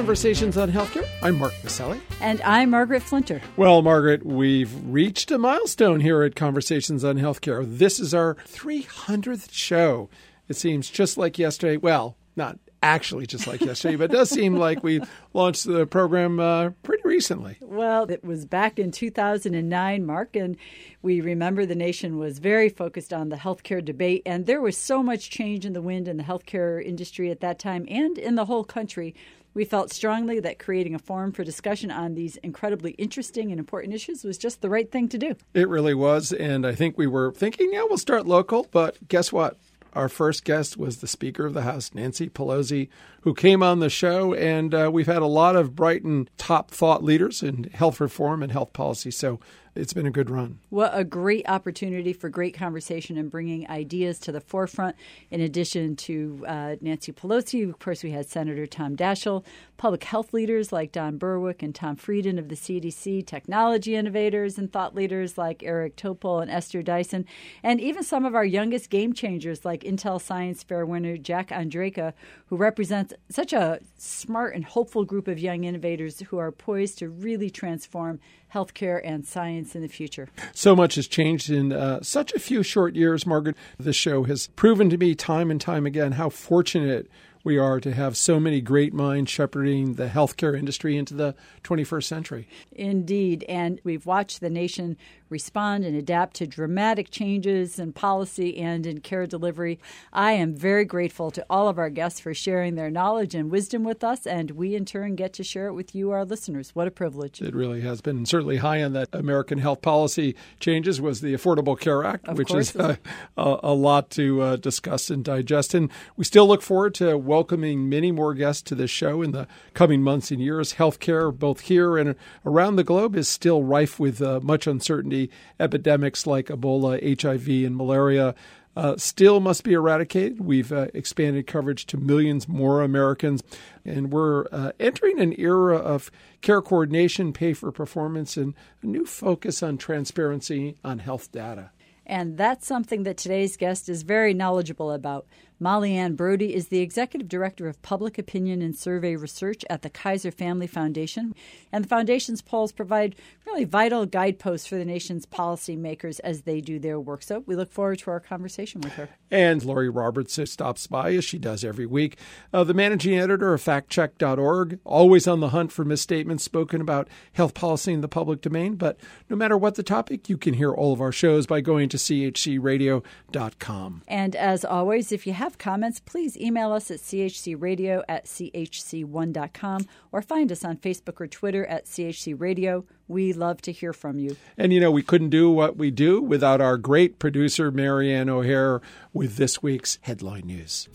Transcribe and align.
Conversations 0.00 0.56
on 0.56 0.72
Healthcare. 0.72 1.06
I'm 1.22 1.38
Mark 1.38 1.52
Masselli. 1.62 2.00
And 2.22 2.40
I'm 2.40 2.70
Margaret 2.70 3.02
Flinter. 3.02 3.42
Well, 3.58 3.82
Margaret, 3.82 4.24
we've 4.24 4.74
reached 4.86 5.30
a 5.30 5.36
milestone 5.36 6.00
here 6.00 6.22
at 6.22 6.34
Conversations 6.34 7.04
on 7.04 7.18
Healthcare. 7.18 7.62
This 7.66 8.00
is 8.00 8.14
our 8.14 8.36
300th 8.36 9.52
show. 9.52 10.08
It 10.48 10.56
seems 10.56 10.88
just 10.88 11.18
like 11.18 11.38
yesterday. 11.38 11.76
Well, 11.76 12.16
not 12.34 12.58
actually 12.82 13.26
just 13.26 13.46
like 13.46 13.60
yesterday, 13.60 13.96
but 13.96 14.04
it 14.04 14.14
does 14.14 14.30
seem 14.30 14.56
like 14.56 14.82
we 14.82 15.02
launched 15.34 15.64
the 15.66 15.86
program 15.86 16.40
uh, 16.40 16.70
pretty 16.82 17.02
recently. 17.04 17.58
Well, 17.60 18.10
it 18.10 18.24
was 18.24 18.46
back 18.46 18.78
in 18.78 18.92
2009, 18.92 20.06
Mark, 20.06 20.34
and 20.34 20.56
we 21.02 21.20
remember 21.20 21.66
the 21.66 21.74
nation 21.74 22.16
was 22.16 22.38
very 22.38 22.70
focused 22.70 23.12
on 23.12 23.28
the 23.28 23.36
healthcare 23.36 23.84
debate, 23.84 24.22
and 24.24 24.46
there 24.46 24.62
was 24.62 24.78
so 24.78 25.02
much 25.02 25.28
change 25.28 25.66
in 25.66 25.74
the 25.74 25.82
wind 25.82 26.08
in 26.08 26.16
the 26.16 26.22
healthcare 26.22 26.82
industry 26.82 27.30
at 27.30 27.40
that 27.40 27.58
time 27.58 27.84
and 27.88 28.16
in 28.16 28.34
the 28.34 28.46
whole 28.46 28.64
country. 28.64 29.14
We 29.52 29.64
felt 29.64 29.92
strongly 29.92 30.38
that 30.40 30.58
creating 30.58 30.94
a 30.94 30.98
forum 30.98 31.32
for 31.32 31.42
discussion 31.42 31.90
on 31.90 32.14
these 32.14 32.36
incredibly 32.36 32.92
interesting 32.92 33.50
and 33.50 33.58
important 33.58 33.94
issues 33.94 34.22
was 34.24 34.38
just 34.38 34.60
the 34.60 34.70
right 34.70 34.90
thing 34.90 35.08
to 35.08 35.18
do. 35.18 35.36
It 35.54 35.68
really 35.68 35.94
was. 35.94 36.32
And 36.32 36.66
I 36.66 36.74
think 36.74 36.96
we 36.96 37.06
were 37.06 37.32
thinking, 37.32 37.70
yeah, 37.72 37.84
we'll 37.88 37.98
start 37.98 38.26
local. 38.26 38.66
But 38.70 39.08
guess 39.08 39.32
what? 39.32 39.58
Our 39.92 40.08
first 40.08 40.44
guest 40.44 40.76
was 40.76 40.98
the 40.98 41.08
Speaker 41.08 41.46
of 41.46 41.54
the 41.54 41.62
House, 41.62 41.92
Nancy 41.92 42.28
Pelosi, 42.28 42.88
who 43.22 43.34
came 43.34 43.60
on 43.60 43.80
the 43.80 43.90
show. 43.90 44.32
And 44.34 44.72
uh, 44.72 44.88
we've 44.92 45.08
had 45.08 45.22
a 45.22 45.26
lot 45.26 45.56
of 45.56 45.74
Brighton 45.74 46.28
top 46.38 46.70
thought 46.70 47.02
leaders 47.02 47.42
in 47.42 47.64
health 47.64 48.00
reform 48.00 48.44
and 48.44 48.52
health 48.52 48.72
policy. 48.72 49.10
So 49.10 49.40
it's 49.80 49.92
been 49.94 50.06
a 50.06 50.10
good 50.10 50.28
run. 50.28 50.58
What 50.68 50.92
a 50.94 51.04
great 51.04 51.48
opportunity 51.48 52.12
for 52.12 52.28
great 52.28 52.54
conversation 52.54 53.16
and 53.16 53.30
bringing 53.30 53.68
ideas 53.68 54.18
to 54.20 54.32
the 54.32 54.40
forefront. 54.40 54.94
In 55.30 55.40
addition 55.40 55.96
to 55.96 56.44
uh, 56.46 56.76
Nancy 56.80 57.12
Pelosi, 57.12 57.68
of 57.68 57.78
course, 57.78 58.02
we 58.02 58.10
had 58.10 58.28
Senator 58.28 58.66
Tom 58.66 58.96
Daschle, 58.96 59.42
public 59.78 60.04
health 60.04 60.34
leaders 60.34 60.70
like 60.70 60.92
Don 60.92 61.16
Berwick 61.16 61.62
and 61.62 61.74
Tom 61.74 61.96
Frieden 61.96 62.38
of 62.38 62.50
the 62.50 62.54
CDC, 62.54 63.26
technology 63.26 63.96
innovators 63.96 64.58
and 64.58 64.70
thought 64.70 64.94
leaders 64.94 65.38
like 65.38 65.62
Eric 65.62 65.96
Topol 65.96 66.42
and 66.42 66.50
Esther 66.50 66.82
Dyson, 66.82 67.24
and 67.62 67.80
even 67.80 68.02
some 68.02 68.26
of 68.26 68.34
our 68.34 68.44
youngest 68.44 68.90
game 68.90 69.14
changers 69.14 69.64
like 69.64 69.82
Intel 69.82 70.20
Science 70.20 70.62
Fair 70.62 70.84
winner 70.84 71.16
Jack 71.16 71.48
Andraka, 71.48 72.12
who 72.46 72.56
represents 72.56 73.14
such 73.30 73.54
a 73.54 73.80
smart 73.96 74.54
and 74.54 74.64
hopeful 74.64 75.04
group 75.06 75.26
of 75.26 75.38
young 75.38 75.64
innovators 75.64 76.20
who 76.20 76.36
are 76.36 76.52
poised 76.52 76.98
to 76.98 77.08
really 77.08 77.48
transform 77.48 78.20
healthcare 78.52 79.00
and 79.04 79.26
science 79.26 79.74
in 79.74 79.82
the 79.82 79.88
future. 79.88 80.28
So 80.52 80.74
much 80.74 80.96
has 80.96 81.06
changed 81.06 81.50
in 81.50 81.72
uh, 81.72 82.02
such 82.02 82.32
a 82.32 82.38
few 82.38 82.62
short 82.62 82.94
years, 82.94 83.26
Margaret. 83.26 83.56
The 83.78 83.92
show 83.92 84.24
has 84.24 84.48
proven 84.48 84.90
to 84.90 84.98
me 84.98 85.14
time 85.14 85.50
and 85.50 85.60
time 85.60 85.86
again 85.86 86.12
how 86.12 86.28
fortunate 86.28 87.08
we 87.42 87.58
are 87.58 87.80
to 87.80 87.92
have 87.92 88.16
so 88.16 88.38
many 88.38 88.60
great 88.60 88.92
minds 88.92 89.30
shepherding 89.30 89.94
the 89.94 90.08
healthcare 90.08 90.58
industry 90.58 90.96
into 90.96 91.14
the 91.14 91.34
21st 91.64 92.04
century. 92.04 92.48
Indeed. 92.72 93.44
And 93.48 93.80
we've 93.82 94.04
watched 94.06 94.40
the 94.40 94.50
nation 94.50 94.96
respond 95.30 95.84
and 95.84 95.96
adapt 95.96 96.34
to 96.36 96.46
dramatic 96.46 97.10
changes 97.10 97.78
in 97.78 97.92
policy 97.92 98.58
and 98.58 98.86
in 98.86 99.00
care 99.00 99.26
delivery. 99.26 99.78
I 100.12 100.32
am 100.32 100.54
very 100.54 100.84
grateful 100.84 101.30
to 101.30 101.46
all 101.48 101.68
of 101.68 101.78
our 101.78 101.90
guests 101.90 102.20
for 102.20 102.34
sharing 102.34 102.74
their 102.74 102.90
knowledge 102.90 103.34
and 103.34 103.50
wisdom 103.50 103.84
with 103.84 104.02
us, 104.02 104.26
and 104.26 104.52
we 104.52 104.74
in 104.74 104.84
turn 104.84 105.14
get 105.14 105.32
to 105.34 105.44
share 105.44 105.68
it 105.68 105.74
with 105.74 105.94
you, 105.94 106.10
our 106.10 106.24
listeners. 106.24 106.70
What 106.74 106.88
a 106.88 106.90
privilege. 106.90 107.40
It 107.40 107.54
really 107.54 107.80
has 107.82 108.00
been. 108.00 108.26
Certainly 108.26 108.58
high 108.58 108.82
on 108.82 108.92
that 108.94 109.08
American 109.12 109.58
health 109.58 109.82
policy 109.82 110.34
changes 110.58 111.00
was 111.00 111.20
the 111.20 111.34
Affordable 111.34 111.78
Care 111.78 112.04
Act, 112.04 112.28
of 112.28 112.38
which 112.38 112.48
course. 112.48 112.74
is 112.74 112.76
uh, 112.76 112.96
a, 113.36 113.60
a, 113.64 113.74
lot 113.74 114.10
to 114.10 114.40
uh, 114.40 114.56
discuss 114.56 115.10
and 115.10 115.24
digest. 115.24 115.74
And 115.74 115.90
we 116.16 116.24
still 116.24 116.46
look 116.46 116.62
forward 116.62 116.94
to 116.96 117.16
welcoming 117.16 117.88
many 117.88 118.12
more 118.12 118.34
guests 118.34 118.62
to 118.62 118.74
this 118.74 118.90
show 118.90 119.22
in 119.22 119.32
the 119.32 119.46
coming 119.74 120.02
months 120.02 120.30
and 120.30 120.40
years. 120.40 120.74
Healthcare, 120.74 121.36
both 121.36 121.60
here 121.60 121.96
and 121.96 122.14
around 122.46 122.76
the 122.76 122.84
globe, 122.84 123.16
is 123.16 123.28
still 123.28 123.62
rife 123.62 123.98
with 123.98 124.22
uh, 124.22 124.40
much 124.42 124.66
uncertainty. 124.66 125.19
Epidemics 125.58 126.26
like 126.26 126.46
Ebola, 126.46 127.20
HIV, 127.20 127.66
and 127.66 127.76
malaria 127.76 128.34
uh, 128.76 128.96
still 128.96 129.40
must 129.40 129.64
be 129.64 129.72
eradicated. 129.72 130.40
We've 130.40 130.72
uh, 130.72 130.86
expanded 130.94 131.46
coverage 131.46 131.86
to 131.86 131.96
millions 131.96 132.48
more 132.48 132.82
Americans, 132.82 133.42
and 133.84 134.12
we're 134.12 134.46
uh, 134.52 134.72
entering 134.78 135.18
an 135.20 135.34
era 135.38 135.76
of 135.76 136.10
care 136.40 136.62
coordination, 136.62 137.32
pay 137.32 137.52
for 137.52 137.72
performance, 137.72 138.36
and 138.36 138.54
a 138.82 138.86
new 138.86 139.04
focus 139.04 139.62
on 139.62 139.76
transparency 139.76 140.76
on 140.84 141.00
health 141.00 141.32
data. 141.32 141.70
And 142.06 142.36
that's 142.36 142.66
something 142.66 143.04
that 143.04 143.16
today's 143.16 143.56
guest 143.56 143.88
is 143.88 144.02
very 144.02 144.34
knowledgeable 144.34 144.90
about. 144.90 145.26
Mollyann 145.60 146.16
Brodie 146.16 146.54
is 146.54 146.68
the 146.68 146.80
Executive 146.80 147.28
Director 147.28 147.68
of 147.68 147.80
Public 147.82 148.18
Opinion 148.18 148.62
and 148.62 148.74
Survey 148.74 149.14
Research 149.14 149.62
at 149.68 149.82
the 149.82 149.90
Kaiser 149.90 150.30
Family 150.30 150.66
Foundation. 150.66 151.34
And 151.70 151.84
the 151.84 151.88
foundation's 151.88 152.40
polls 152.40 152.72
provide 152.72 153.14
really 153.46 153.64
vital 153.64 154.06
guideposts 154.06 154.66
for 154.66 154.76
the 154.76 154.86
nation's 154.86 155.26
policymakers 155.26 156.18
as 156.24 156.42
they 156.42 156.62
do 156.62 156.78
their 156.78 156.98
work. 156.98 157.22
So 157.22 157.44
we 157.46 157.56
look 157.56 157.70
forward 157.70 157.98
to 158.00 158.10
our 158.10 158.20
conversation 158.20 158.80
with 158.80 158.94
her. 158.94 159.10
And 159.30 159.62
Lori 159.62 159.90
Robertson 159.90 160.46
stops 160.46 160.86
by, 160.86 161.12
as 161.12 161.24
she 161.24 161.38
does 161.38 161.62
every 161.62 161.86
week, 161.86 162.16
uh, 162.54 162.64
the 162.64 162.72
managing 162.72 163.18
editor 163.18 163.52
of 163.52 163.62
factcheck.org, 163.62 164.78
always 164.84 165.28
on 165.28 165.40
the 165.40 165.50
hunt 165.50 165.72
for 165.72 165.84
misstatements 165.84 166.42
spoken 166.42 166.80
about 166.80 167.06
health 167.34 167.52
policy 167.52 167.92
in 167.92 168.00
the 168.00 168.08
public 168.08 168.40
domain. 168.40 168.76
But 168.76 168.98
no 169.28 169.36
matter 169.36 169.58
what 169.58 169.74
the 169.74 169.82
topic, 169.82 170.30
you 170.30 170.38
can 170.38 170.54
hear 170.54 170.72
all 170.72 170.94
of 170.94 171.00
our 171.00 171.12
shows 171.12 171.46
by 171.46 171.60
going 171.60 171.90
to 171.90 171.98
chcradio.com. 171.98 174.02
And 174.08 174.36
as 174.36 174.64
always, 174.64 175.12
if 175.12 175.26
you 175.26 175.34
have 175.34 175.49
comments, 175.58 176.00
please 176.00 176.36
email 176.36 176.72
us 176.72 176.90
at 176.90 176.98
chcradio 176.98 178.02
at 178.08 178.26
chc1.com 178.26 179.86
or 180.12 180.22
find 180.22 180.52
us 180.52 180.64
on 180.64 180.76
Facebook 180.76 181.20
or 181.20 181.26
Twitter 181.26 181.66
at 181.66 181.86
chcradio. 181.86 182.84
We 183.08 183.32
love 183.32 183.60
to 183.62 183.72
hear 183.72 183.92
from 183.92 184.18
you. 184.18 184.36
And 184.56 184.72
you 184.72 184.80
know, 184.80 184.90
we 184.90 185.02
couldn't 185.02 185.30
do 185.30 185.50
what 185.50 185.76
we 185.76 185.90
do 185.90 186.20
without 186.20 186.60
our 186.60 186.76
great 186.76 187.18
producer, 187.18 187.70
Marianne 187.70 188.28
O'Hare, 188.28 188.80
with 189.12 189.36
this 189.36 189.62
week's 189.62 189.98
headline 190.02 190.46
news. 190.46 190.88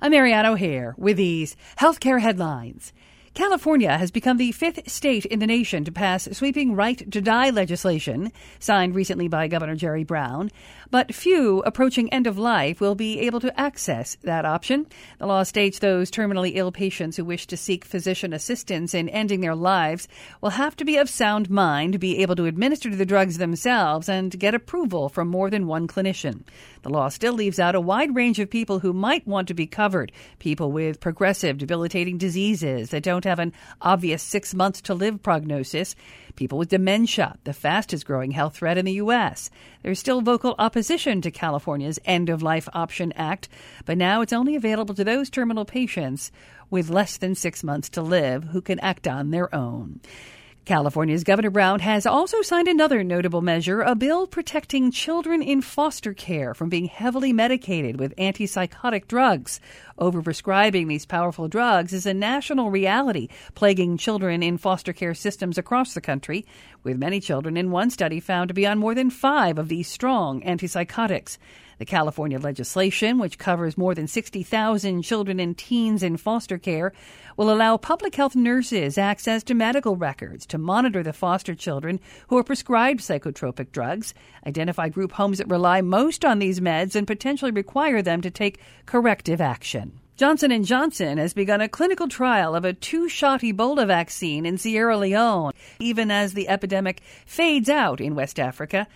I'm 0.00 0.12
Marianne 0.12 0.46
O'Hare 0.46 0.94
with 0.96 1.18
these 1.18 1.54
healthcare 1.78 2.20
headlines. 2.20 2.94
California 3.38 3.96
has 3.96 4.10
become 4.10 4.36
the 4.36 4.50
fifth 4.50 4.90
state 4.90 5.24
in 5.24 5.38
the 5.38 5.46
nation 5.46 5.84
to 5.84 5.92
pass 5.92 6.28
sweeping 6.32 6.74
right 6.74 7.08
to 7.12 7.20
die 7.20 7.50
legislation, 7.50 8.32
signed 8.58 8.96
recently 8.96 9.28
by 9.28 9.46
Governor 9.46 9.76
Jerry 9.76 10.02
Brown. 10.02 10.50
But 10.90 11.14
few 11.14 11.60
approaching 11.66 12.10
end 12.10 12.26
of 12.26 12.38
life 12.38 12.80
will 12.80 12.94
be 12.94 13.20
able 13.20 13.40
to 13.40 13.60
access 13.60 14.16
that 14.22 14.46
option. 14.46 14.86
The 15.18 15.26
law 15.26 15.42
states 15.42 15.80
those 15.80 16.10
terminally 16.10 16.52
ill 16.54 16.72
patients 16.72 17.18
who 17.18 17.26
wish 17.26 17.46
to 17.48 17.58
seek 17.58 17.84
physician 17.84 18.32
assistance 18.32 18.94
in 18.94 19.10
ending 19.10 19.42
their 19.42 19.54
lives 19.54 20.08
will 20.40 20.50
have 20.50 20.76
to 20.76 20.86
be 20.86 20.96
of 20.96 21.10
sound 21.10 21.50
mind, 21.50 22.00
be 22.00 22.22
able 22.22 22.36
to 22.36 22.46
administer 22.46 22.88
the 22.94 23.04
drugs 23.04 23.36
themselves, 23.36 24.08
and 24.08 24.40
get 24.40 24.54
approval 24.54 25.10
from 25.10 25.28
more 25.28 25.50
than 25.50 25.66
one 25.66 25.86
clinician. 25.88 26.44
The 26.80 26.88
law 26.88 27.10
still 27.10 27.34
leaves 27.34 27.58
out 27.58 27.74
a 27.74 27.80
wide 27.82 28.14
range 28.14 28.38
of 28.38 28.48
people 28.48 28.78
who 28.78 28.94
might 28.94 29.26
want 29.26 29.48
to 29.48 29.54
be 29.54 29.66
covered 29.66 30.10
people 30.38 30.72
with 30.72 31.00
progressive, 31.00 31.58
debilitating 31.58 32.16
diseases 32.16 32.90
that 32.90 33.02
don't 33.02 33.24
have 33.24 33.38
an 33.38 33.52
obvious 33.82 34.22
six 34.22 34.54
months 34.54 34.80
to 34.82 34.94
live 34.94 35.22
prognosis, 35.22 35.94
people 36.34 36.56
with 36.56 36.68
dementia, 36.68 37.36
the 37.44 37.52
fastest 37.52 38.06
growing 38.06 38.30
health 38.30 38.56
threat 38.56 38.78
in 38.78 38.86
the 38.86 38.92
U.S. 38.92 39.50
There's 39.82 39.98
still 39.98 40.20
vocal 40.20 40.54
opposition 40.58 41.20
to 41.22 41.30
California's 41.30 42.00
End 42.04 42.28
of 42.28 42.42
Life 42.42 42.68
Option 42.72 43.12
Act, 43.12 43.48
but 43.84 43.96
now 43.96 44.20
it's 44.20 44.32
only 44.32 44.56
available 44.56 44.94
to 44.94 45.04
those 45.04 45.30
terminal 45.30 45.64
patients 45.64 46.32
with 46.68 46.90
less 46.90 47.16
than 47.16 47.34
six 47.34 47.62
months 47.62 47.88
to 47.90 48.02
live 48.02 48.44
who 48.44 48.60
can 48.60 48.80
act 48.80 49.06
on 49.06 49.30
their 49.30 49.54
own. 49.54 50.00
California's 50.68 51.24
Governor 51.24 51.48
Brown 51.48 51.80
has 51.80 52.04
also 52.04 52.42
signed 52.42 52.68
another 52.68 53.02
notable 53.02 53.40
measure, 53.40 53.80
a 53.80 53.94
bill 53.94 54.26
protecting 54.26 54.90
children 54.90 55.40
in 55.40 55.62
foster 55.62 56.12
care 56.12 56.52
from 56.52 56.68
being 56.68 56.84
heavily 56.84 57.32
medicated 57.32 57.98
with 57.98 58.14
antipsychotic 58.16 59.08
drugs. 59.08 59.60
Overprescribing 59.98 60.86
these 60.86 61.06
powerful 61.06 61.48
drugs 61.48 61.94
is 61.94 62.04
a 62.04 62.12
national 62.12 62.70
reality 62.70 63.28
plaguing 63.54 63.96
children 63.96 64.42
in 64.42 64.58
foster 64.58 64.92
care 64.92 65.14
systems 65.14 65.56
across 65.56 65.94
the 65.94 66.02
country, 66.02 66.44
with 66.82 66.98
many 66.98 67.18
children 67.18 67.56
in 67.56 67.70
one 67.70 67.88
study 67.88 68.20
found 68.20 68.48
to 68.48 68.54
be 68.54 68.66
on 68.66 68.78
more 68.78 68.94
than 68.94 69.08
five 69.08 69.56
of 69.56 69.68
these 69.68 69.88
strong 69.88 70.42
antipsychotics. 70.42 71.38
The 71.78 71.84
California 71.84 72.38
legislation, 72.40 73.18
which 73.18 73.38
covers 73.38 73.78
more 73.78 73.94
than 73.94 74.08
60,000 74.08 75.02
children 75.02 75.38
and 75.38 75.56
teens 75.56 76.02
in 76.02 76.16
foster 76.16 76.58
care, 76.58 76.92
will 77.36 77.52
allow 77.52 77.76
public 77.76 78.16
health 78.16 78.34
nurses 78.34 78.98
access 78.98 79.44
to 79.44 79.54
medical 79.54 79.94
records 79.94 80.44
to 80.46 80.58
monitor 80.58 81.04
the 81.04 81.12
foster 81.12 81.54
children 81.54 82.00
who 82.26 82.36
are 82.36 82.42
prescribed 82.42 83.00
psychotropic 83.00 83.70
drugs, 83.70 84.12
identify 84.44 84.88
group 84.88 85.12
homes 85.12 85.38
that 85.38 85.48
rely 85.48 85.80
most 85.80 86.24
on 86.24 86.40
these 86.40 86.58
meds, 86.58 86.96
and 86.96 87.06
potentially 87.06 87.52
require 87.52 88.02
them 88.02 88.20
to 88.22 88.30
take 88.30 88.60
corrective 88.84 89.40
action. 89.40 90.00
Johnson 90.16 90.64
& 90.64 90.64
Johnson 90.64 91.18
has 91.18 91.32
begun 91.32 91.60
a 91.60 91.68
clinical 91.68 92.08
trial 92.08 92.56
of 92.56 92.64
a 92.64 92.72
two-shot 92.72 93.42
Ebola 93.42 93.86
vaccine 93.86 94.44
in 94.46 94.58
Sierra 94.58 94.96
Leone, 94.98 95.52
even 95.78 96.10
as 96.10 96.34
the 96.34 96.48
epidemic 96.48 97.02
fades 97.24 97.68
out 97.68 98.00
in 98.00 98.16
West 98.16 98.40
Africa. 98.40 98.88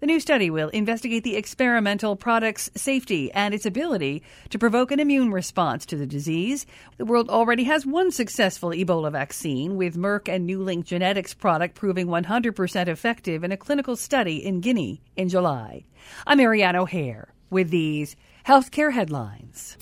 The 0.00 0.06
new 0.06 0.18
study 0.18 0.48
will 0.48 0.70
investigate 0.70 1.24
the 1.24 1.36
experimental 1.36 2.16
product's 2.16 2.70
safety 2.74 3.30
and 3.32 3.52
its 3.52 3.66
ability 3.66 4.22
to 4.48 4.58
provoke 4.58 4.90
an 4.90 4.98
immune 4.98 5.30
response 5.30 5.84
to 5.86 5.96
the 5.96 6.06
disease. 6.06 6.64
The 6.96 7.04
world 7.04 7.28
already 7.28 7.64
has 7.64 7.84
one 7.84 8.10
successful 8.10 8.70
Ebola 8.70 9.12
vaccine, 9.12 9.76
with 9.76 9.98
Merck 9.98 10.26
and 10.26 10.48
Newlink 10.48 10.84
Genetics 10.84 11.34
product 11.34 11.74
proving 11.74 12.06
100% 12.06 12.88
effective 12.88 13.44
in 13.44 13.52
a 13.52 13.58
clinical 13.58 13.94
study 13.94 14.42
in 14.42 14.60
Guinea 14.60 15.02
in 15.16 15.28
July. 15.28 15.84
I'm 16.26 16.38
Marianne 16.38 16.76
O'Hare 16.76 17.34
with 17.50 17.68
these 17.68 18.16
healthcare 18.46 18.94
headlines. 18.94 19.76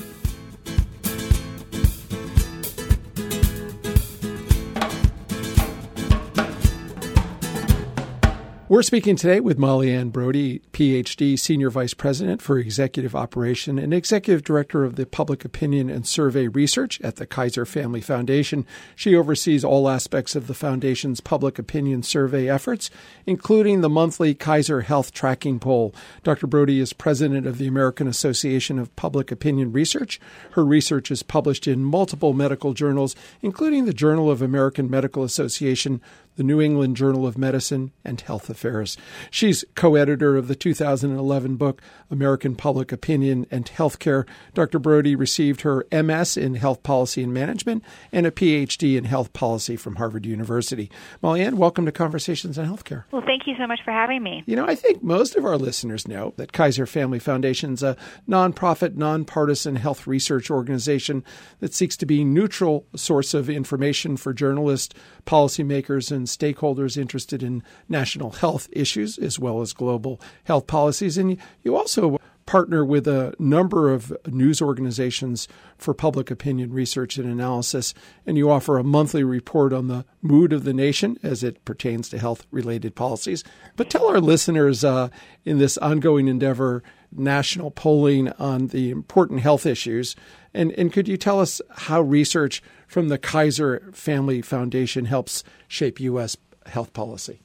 We're 8.71 8.83
speaking 8.83 9.17
today 9.17 9.41
with 9.41 9.57
Mollyann 9.57 10.13
Brodie, 10.13 10.61
PhD, 10.73 11.39
Senior 11.39 11.71
Vice 11.71 11.95
President 11.95 12.43
for 12.43 12.59
Executive 12.59 13.17
Operation 13.17 13.79
and 13.79 13.95
Executive 13.95 14.45
Director 14.45 14.85
of 14.85 14.97
the 14.97 15.07
Public 15.07 15.43
Opinion 15.43 15.89
and 15.89 16.07
Survey 16.07 16.49
Research 16.49 17.01
at 17.01 17.17
the 17.17 17.25
Kaiser 17.25 17.65
Family 17.65 18.03
Foundation. 18.03 18.67
She 18.95 19.17
oversees 19.17 19.65
all 19.65 19.89
aspects 19.89 20.37
of 20.37 20.49
the 20.49 20.55
Foundation's 20.55 21.23
public 21.23 21.59
opinion 21.59 22.03
survey 22.03 22.47
efforts, 22.47 22.91
including 23.25 23.81
the 23.81 23.89
monthly 23.89 24.35
Kaiser 24.35 24.83
Health 24.83 25.15
Tracking 25.15 25.59
Poll. 25.59 25.95
Dr. 26.23 26.47
Brodie 26.47 26.81
is 26.81 26.93
President 26.93 27.47
of 27.47 27.57
the 27.57 27.69
American 27.69 28.07
Association 28.07 28.79
of 28.79 28.95
Public 28.97 29.33
Opinion 29.33 29.73
Research. 29.73 30.21
Her 30.51 30.65
research 30.67 31.11
is 31.11 31.23
published 31.23 31.67
in 31.67 31.83
multiple 31.83 32.35
medical 32.35 32.75
journals, 32.75 33.17
including 33.41 33.87
the 33.87 33.95
Journal 33.95 34.31
of 34.31 34.43
American 34.43 34.91
Medical 34.91 35.25
Association, 35.25 36.03
the 36.39 36.45
New 36.45 36.61
England 36.61 36.97
Journal 36.97 37.27
of 37.27 37.37
Medicine, 37.37 37.91
and 38.05 38.21
Health 38.21 38.49
Affairs. 38.49 38.97
She's 39.29 39.65
co 39.75 39.97
editor 39.97 40.37
of 40.37 40.47
the 40.47 40.55
2011 40.55 41.57
book, 41.57 41.83
American 42.13 42.55
Public 42.55 42.93
Opinion 42.93 43.45
and 43.51 43.65
Healthcare. 43.65 44.25
Dr. 44.55 44.79
Brodie 44.79 45.17
received 45.17 45.63
her 45.63 45.85
MS 45.91 46.37
in 46.37 46.55
Health 46.55 46.85
Policy 46.85 47.25
and 47.25 47.35
Management 47.35 47.83
and 48.13 48.25
a 48.25 48.31
PhD 48.31 48.97
in 48.97 49.03
Health 49.03 49.33
Policy 49.33 49.75
from 49.75 49.97
Harvard 49.97 50.25
University. 50.25 50.93
Mollyann, 51.25 51.55
welcome 51.55 51.85
to 51.87 51.93
Conversations 51.93 52.57
on 52.57 52.67
Healthcare. 52.67 53.03
Well, 53.11 53.25
thank 53.27 53.49
you 53.49 53.57
so 53.59 53.67
much 53.67 53.81
for 53.85 53.91
having 53.91 54.23
me. 54.23 54.45
You 54.47 54.55
know, 54.55 54.65
I 54.65 54.77
think 54.77 55.03
most 55.03 55.35
of 55.35 55.45
our 55.45 55.59
listeners 55.59 56.07
know 56.07 56.35
that 56.37 56.53
Kaiser 56.53 56.87
Family 56.87 57.19
Foundation 57.19 57.73
is 57.73 57.83
a 57.83 57.97
nonprofit, 58.29 58.95
nonpartisan 58.95 59.75
health 59.75 60.07
research 60.07 60.53
organization 60.53 61.25
that 61.59 61.75
seeks 61.75 61.97
to 61.97 62.07
be 62.07 62.23
neutral 62.23 62.87
source 62.95 63.35
of 63.35 63.51
information 63.51 64.17
for 64.17 64.33
journalists, 64.33 64.95
policymakers, 65.27 66.13
and 66.13 66.28
stakeholders 66.29 66.97
interested 66.97 67.43
in 67.43 67.63
national 67.89 68.31
health 68.31 68.69
issues 68.73 69.19
as 69.19 69.39
well 69.39 69.61
as 69.61 69.73
global 69.73 70.21
health 70.45 70.67
policies. 70.67 71.19
And 71.19 71.39
you 71.63 71.77
also 71.77 72.18
partner 72.49 72.83
with 72.83 73.07
a 73.07 73.35
number 73.39 73.93
of 73.93 74.11
news 74.27 74.63
organizations 74.63 75.49
for 75.77 75.93
public 75.93 76.31
opinion 76.31 76.73
research 76.73 77.19
and 77.19 77.31
analysis, 77.31 77.93
and 78.25 78.39
you 78.39 78.51
offer 78.51 78.79
a 78.79 78.83
monthly 78.83 79.23
report 79.23 79.71
on 79.71 79.89
the 79.89 80.07
mood 80.23 80.55
of 80.55 80.65
the 80.65 80.73
nation 80.73 81.19
as 81.23 81.45
it 81.45 81.63
pertains 81.67 82.09
to 82.09 82.17
health 82.17 82.47
related 82.51 82.97
policies. 82.97 83.45
But 83.77 83.91
tell 83.91 84.07
our 84.07 84.19
listeners 84.19 84.83
uh, 84.83 85.11
in 85.45 85.59
this 85.59 85.77
ongoing 85.77 86.27
endeavor, 86.27 86.83
national 87.13 87.71
polling 87.71 88.33
on 88.39 88.69
the 88.69 88.89
important 88.93 89.41
health 89.41 89.67
issues, 89.67 90.17
and, 90.55 90.73
and 90.73 90.91
could 90.91 91.07
you 91.07 91.19
tell 91.19 91.41
us 91.41 91.61
how 91.77 92.01
research 92.01 92.63
from 92.87 93.09
the 93.09 93.19
Kaiser 93.19 93.91
Family 93.93 94.41
Foundation 94.41 95.05
helps 95.05 95.45
shape 95.69 96.01
U.S. 96.01 96.39
health 96.65 96.95
policy? 96.95 97.43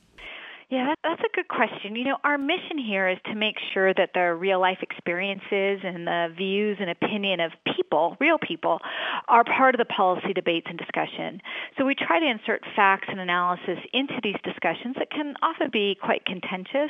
Yeah, 0.73 0.95
that's 1.03 1.21
a 1.21 1.29
good 1.35 1.47
question. 1.49 1.95
You 1.95 2.05
know, 2.05 2.17
our 2.23 2.35
mission 2.39 2.79
here 2.83 3.07
is 3.07 3.19
to 3.25 3.35
make 3.35 3.57
sure 3.75 3.93
that 3.93 4.09
the 4.15 4.33
real 4.33 4.59
life 4.59 4.79
experiences 4.81 5.85
and 5.85 6.07
the 6.07 6.33
views 6.35 6.77
and 6.79 6.89
opinion 6.89 7.41
of 7.41 7.51
people, 7.77 8.17
real 8.19 8.39
people, 8.39 8.79
are 9.27 9.43
part 9.43 9.75
of 9.75 9.77
the 9.77 9.85
policy 9.85 10.33
debates 10.33 10.65
and 10.67 10.79
discussion. 10.79 11.41
So 11.77 11.85
we 11.85 11.93
try 11.93 12.19
to 12.19 12.25
insert 12.25 12.63
facts 12.75 13.05
and 13.07 13.19
analysis 13.19 13.77
into 13.93 14.15
these 14.23 14.37
discussions 14.43 14.95
that 14.97 15.11
can 15.11 15.35
often 15.43 15.69
be 15.71 15.95
quite 16.01 16.25
contentious. 16.25 16.89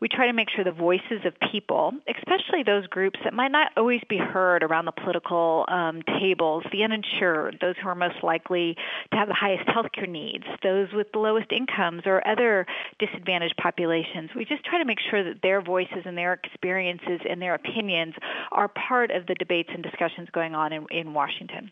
We 0.00 0.08
try 0.08 0.26
to 0.26 0.32
make 0.32 0.48
sure 0.48 0.64
the 0.64 0.72
voices 0.72 1.20
of 1.26 1.34
people, 1.52 1.92
especially 2.08 2.62
those 2.64 2.86
groups 2.86 3.20
that 3.24 3.34
might 3.34 3.52
not 3.52 3.72
always 3.76 4.00
be 4.08 4.16
heard 4.16 4.62
around 4.62 4.86
the 4.86 4.92
political 4.92 5.66
um, 5.68 6.00
tables, 6.18 6.64
the 6.72 6.84
uninsured, 6.84 7.58
those 7.60 7.74
who 7.82 7.88
are 7.90 7.94
most 7.94 8.22
likely 8.22 8.76
to 9.12 9.18
have 9.18 9.28
the 9.28 9.34
highest 9.34 9.68
healthcare 9.68 10.08
needs, 10.08 10.44
those 10.62 10.88
with 10.94 11.12
the 11.12 11.18
lowest 11.18 11.52
incomes, 11.52 12.04
or 12.06 12.26
other 12.26 12.64
disadvantaged 13.10 13.56
populations. 13.56 14.30
We 14.34 14.44
just 14.44 14.64
try 14.64 14.78
to 14.78 14.84
make 14.84 14.98
sure 15.10 15.22
that 15.24 15.42
their 15.42 15.62
voices 15.62 16.02
and 16.04 16.16
their 16.16 16.32
experiences 16.32 17.20
and 17.28 17.40
their 17.40 17.54
opinions 17.54 18.14
are 18.52 18.68
part 18.68 19.10
of 19.10 19.26
the 19.26 19.34
debates 19.34 19.70
and 19.72 19.82
discussions 19.82 20.28
going 20.32 20.54
on 20.54 20.72
in, 20.72 20.86
in 20.90 21.14
Washington. 21.14 21.70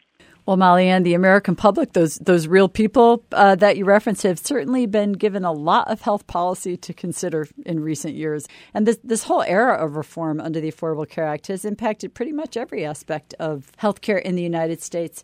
Well, 0.49 0.57
Mollyann, 0.57 1.05
the 1.05 1.13
American 1.13 1.57
public, 1.57 1.93
those 1.93 2.17
those 2.17 2.47
real 2.47 2.71
people 2.71 3.23
uh, 3.33 3.55
that 3.57 3.77
you 3.77 3.85
referenced, 3.85 4.23
have 4.23 4.39
certainly 4.39 4.87
been 4.87 5.13
given 5.13 5.45
a 5.45 5.53
lot 5.53 5.91
of 5.91 6.01
health 6.01 6.27
policy 6.27 6.75
to 6.79 6.95
consider 6.95 7.47
in 7.67 7.81
recent 7.81 8.15
years. 8.15 8.49
And 8.73 8.87
this 8.87 8.99
this 9.05 9.25
whole 9.25 9.43
era 9.43 9.75
of 9.75 9.97
reform 9.97 10.41
under 10.41 10.59
the 10.59 10.73
Affordable 10.73 11.07
Care 11.07 11.27
Act 11.27 11.49
has 11.49 11.67
impacted 11.67 12.15
pretty 12.15 12.33
much 12.33 12.57
every 12.57 12.83
aspect 12.83 13.35
of 13.39 13.71
healthcare 13.79 14.23
in 14.23 14.37
the 14.37 14.43
United 14.43 14.81
States 14.81 15.23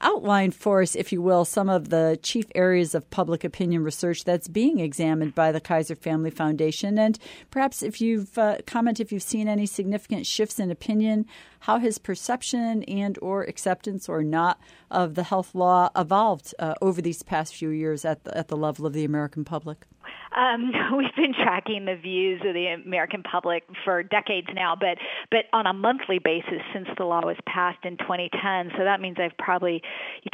outline 0.00 0.50
for 0.50 0.82
us, 0.82 0.94
if 0.94 1.12
you 1.12 1.22
will, 1.22 1.44
some 1.44 1.68
of 1.68 1.88
the 1.88 2.18
chief 2.22 2.46
areas 2.54 2.94
of 2.94 3.08
public 3.10 3.44
opinion 3.44 3.82
research 3.82 4.24
that's 4.24 4.48
being 4.48 4.78
examined 4.78 5.34
by 5.34 5.52
the 5.52 5.60
Kaiser 5.60 5.94
Family 5.94 6.30
Foundation, 6.30 6.98
and 6.98 7.18
perhaps 7.50 7.82
if 7.82 8.00
you've 8.00 8.36
uh, 8.38 8.58
comment 8.66 9.00
if 9.00 9.12
you've 9.12 9.22
seen 9.22 9.48
any 9.48 9.66
significant 9.66 10.26
shifts 10.26 10.58
in 10.58 10.70
opinion, 10.70 11.26
how 11.60 11.78
has 11.78 11.98
perception 11.98 12.82
and 12.84 13.18
or 13.22 13.42
acceptance 13.42 14.08
or 14.08 14.22
not 14.22 14.60
of 14.90 15.14
the 15.14 15.24
health 15.24 15.54
law 15.54 15.90
evolved 15.96 16.54
uh, 16.58 16.74
over 16.80 17.00
these 17.00 17.22
past 17.22 17.54
few 17.54 17.70
years 17.70 18.04
at 18.04 18.24
the, 18.24 18.36
at 18.36 18.48
the 18.48 18.56
level 18.56 18.86
of 18.86 18.92
the 18.92 19.04
American 19.04 19.44
public? 19.44 19.86
Um, 20.36 20.72
we've 20.96 21.14
been 21.16 21.34
tracking 21.34 21.84
the 21.84 21.96
views 21.96 22.40
of 22.44 22.54
the 22.54 22.66
American 22.66 23.22
public 23.22 23.64
for 23.84 24.02
decades 24.02 24.48
now, 24.54 24.76
but 24.78 24.98
but 25.30 25.44
on 25.52 25.66
a 25.66 25.72
monthly 25.72 26.18
basis 26.18 26.60
since 26.72 26.88
the 26.96 27.04
law 27.04 27.24
was 27.24 27.36
passed 27.46 27.84
in 27.84 27.96
2010. 27.96 28.72
So 28.76 28.84
that 28.84 29.00
means 29.00 29.16
I've 29.18 29.36
probably 29.38 29.82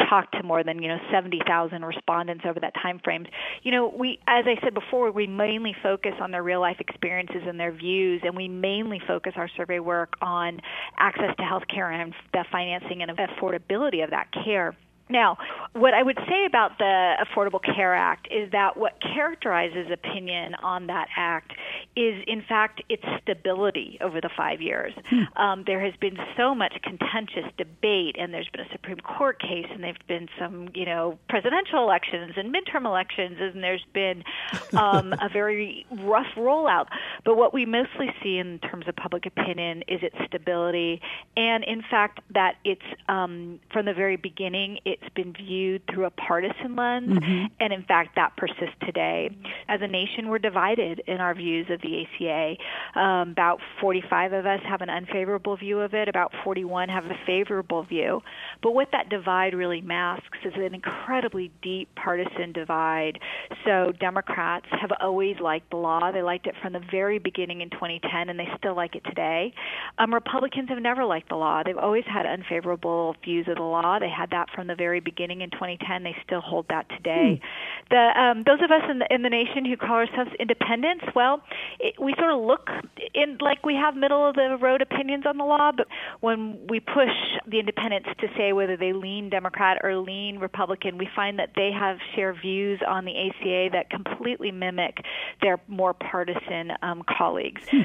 talked 0.09 0.37
to 0.37 0.43
more 0.43 0.65
than 0.65 0.83
you 0.83 0.89
know 0.89 0.99
70,000 1.11 1.85
respondents 1.85 2.45
over 2.47 2.61
that 2.61 2.75
time 2.83 3.01
frame. 3.03 3.27
You 3.63 3.73
know, 3.73 3.93
we 3.97 4.19
as 4.27 4.45
I 4.47 4.61
said 4.63 4.75
before, 4.75 5.11
we 5.11 5.27
mainly 5.27 5.75
focus 5.83 6.15
on 6.21 6.31
their 6.31 6.43
real 6.43 6.61
life 6.61 6.79
experiences 6.81 7.43
and 7.47 7.59
their 7.59 7.73
views, 7.73 8.23
and 8.25 8.37
we 8.37 8.49
mainly 8.49 9.01
focus 9.07 9.35
our 9.37 9.49
survey 9.57 9.79
work 9.79 10.15
on 10.21 10.61
access 10.99 11.35
to 11.39 11.43
health 11.45 11.65
care 11.73 11.91
and 11.91 12.15
the 12.33 12.45
financing 12.51 13.03
and 13.03 13.11
affordability 13.19 14.03
of 14.03 14.11
that 14.11 14.29
care. 14.45 14.77
Now, 15.13 15.37
what 15.75 15.93
I 15.93 16.03
would 16.03 16.19
say 16.27 16.47
about 16.47 16.79
the 16.79 17.15
Affordable 17.23 17.63
Care 17.63 17.95
Act 17.95 18.29
is 18.31 18.51
that 18.53 18.77
what 18.77 18.95
characterizes 19.01 19.91
opinion 19.93 20.55
on 20.57 20.87
that 20.87 21.09
act 21.17 21.53
is, 21.95 22.25
in 22.27 22.43
fact, 22.43 22.83
its 22.89 23.03
stability 23.21 23.99
over 24.01 24.21
the 24.21 24.31
five 24.35 24.63
years. 24.63 24.95
Hmm. 25.09 25.23
Um, 25.37 25.65
there 25.67 25.81
has 25.81 25.95
been 26.01 26.17
so 26.37 26.55
much 26.55 26.75
contentious 26.83 27.45
debate, 27.59 28.17
and 28.19 28.33
there's 28.33 28.49
been 28.49 28.63
a 28.63 28.73
Supreme 28.73 28.99
Court 28.99 29.39
case, 29.41 29.67
and 29.71 29.85
there's 29.85 29.97
been 30.09 30.29
some, 30.39 30.71
you 30.75 30.87
know, 30.87 31.19
presidential 31.29 31.83
elections 31.83 32.33
and 32.37 32.55
midterm 32.55 32.87
elections, 32.87 33.37
and 33.39 33.63
there's 33.63 33.85
been 33.93 34.25
um, 34.73 35.13
a 35.21 35.29
very 35.29 35.85
rough 35.91 36.33
rollout. 36.37 36.87
But 37.25 37.37
what 37.37 37.53
we 37.53 37.67
mostly 37.67 38.11
see 38.23 38.39
in 38.39 38.59
terms 38.61 38.89
of 38.89 38.97
public 38.97 39.27
opinion 39.27 39.85
is 39.89 40.03
its 40.03 40.17
stability, 40.27 41.03
and 41.37 41.65
in 41.65 41.83
fact, 41.83 42.21
that 42.35 42.57
it's 42.65 42.81
um, 43.09 43.61
from 43.71 43.85
the 43.85 43.95
very 43.95 44.17
beginning 44.17 44.79
it's 45.03 45.15
been 45.15 45.33
viewed 45.33 45.83
through 45.93 46.07
a 46.07 46.11
partisan 46.11 46.77
lens, 46.77 47.11
mm-hmm. 47.11 47.47
and 47.61 47.73
in 47.73 47.83
fact, 47.85 48.17
that 48.17 48.37
persists 48.37 48.77
today. 48.85 49.31
As 49.69 49.81
a 49.83 49.89
nation, 49.89 50.29
we're 50.29 50.39
divided 50.39 51.03
in 51.07 51.21
our 51.21 51.35
views 51.35 51.67
of 51.71 51.81
the 51.81 52.05
ACA. 52.05 53.01
Um, 53.01 53.31
about 53.31 53.61
45 53.81 54.33
of 54.33 54.47
us 54.47 54.61
have 54.69 54.81
an 54.81 54.91
unfavorable 54.91 55.57
view 55.57 55.81
of 55.81 55.95
it, 55.95 56.09
about 56.09 56.33
41 56.45 56.89
have 56.89 57.05
a 57.07 57.19
favorable 57.27 57.83
view. 57.83 58.23
But 58.63 58.75
what 58.75 58.89
that 58.93 59.09
divide 59.09 59.55
really 59.55 59.81
masks 59.81 60.39
is 60.45 60.53
an 60.57 60.75
incredibly 60.75 61.51
deep 61.63 61.89
partisan 61.95 62.53
divide. 62.53 63.19
So, 63.65 63.93
Democrats 63.99 64.67
have 64.81 64.93
always 65.01 65.37
liked 65.41 65.71
the 65.71 65.77
law. 65.77 66.13
They 66.13 66.23
liked 66.23 66.47
it 66.47 66.55
from 66.63 66.73
the 66.73 66.83
very 66.91 67.19
beginning 67.19 67.61
in 67.61 67.71
2010, 67.71 68.29
and 68.29 68.39
they 68.39 68.49
still 68.59 68.75
like 68.75 68.95
it 68.95 69.05
today. 69.05 69.53
Um, 69.99 70.13
Republicans 70.15 70.69
have 70.69 70.81
never 70.81 71.05
liked 71.05 71.29
the 71.29 71.37
law. 71.37 71.63
They've 71.65 71.77
always 71.77 72.05
had 72.05 72.27
unfavorable 72.27 73.17
views 73.25 73.47
of 73.49 73.57
the 73.57 73.63
law. 73.63 73.99
They 73.99 74.11
had 74.11 74.31
that 74.31 74.49
from 74.55 74.67
the 74.67 74.75
very 74.75 74.92
beginning 75.01 75.41
in 75.41 75.51
2010. 75.51 76.03
They 76.03 76.17
still 76.25 76.41
hold 76.41 76.67
that 76.69 76.89
today. 76.89 77.41
Hmm. 77.41 77.95
the 77.95 78.21
um, 78.21 78.43
those 78.45 78.61
of 78.63 78.71
us 78.71 78.83
in 78.91 78.99
the 78.99 79.07
in 79.13 79.23
the 79.23 79.31
nation 79.31 79.65
who 79.65 79.77
call 79.77 79.97
ourselves 79.97 80.31
independents, 80.39 81.05
well, 81.15 81.43
it, 81.81 81.95
we 82.01 82.15
sort 82.19 82.33
of 82.33 82.41
look 82.41 82.69
in 83.15 83.39
like 83.41 83.65
we 83.65 83.75
have 83.75 83.97
middle 83.97 84.29
of 84.29 84.35
the 84.35 84.57
road 84.61 84.83
opinions 84.83 85.25
on 85.27 85.39
the 85.39 85.45
law, 85.45 85.73
but 85.77 85.87
when 86.21 86.67
we 86.69 86.81
push 86.81 87.15
the 87.47 87.59
independents 87.59 88.09
to 88.21 88.29
say 88.37 88.53
whether 88.53 88.77
they 88.77 88.93
lean 88.93 89.31
Democrat 89.31 89.79
or 89.83 89.97
lean 89.97 90.39
Republican, 90.39 90.99
we 90.99 91.09
find 91.15 91.39
that 91.39 91.51
they 91.57 91.71
have 91.73 91.99
share 92.15 92.33
views 92.33 92.81
on 92.87 93.05
the 93.05 93.13
ACA 93.13 93.69
that 93.73 93.91
completely 93.91 94.51
mimic 94.51 95.05
their 95.41 95.61
more 95.69 95.95
partisan 95.95 96.73
um, 96.83 97.03
colleagues. 97.19 97.63
Hmm. 97.71 97.83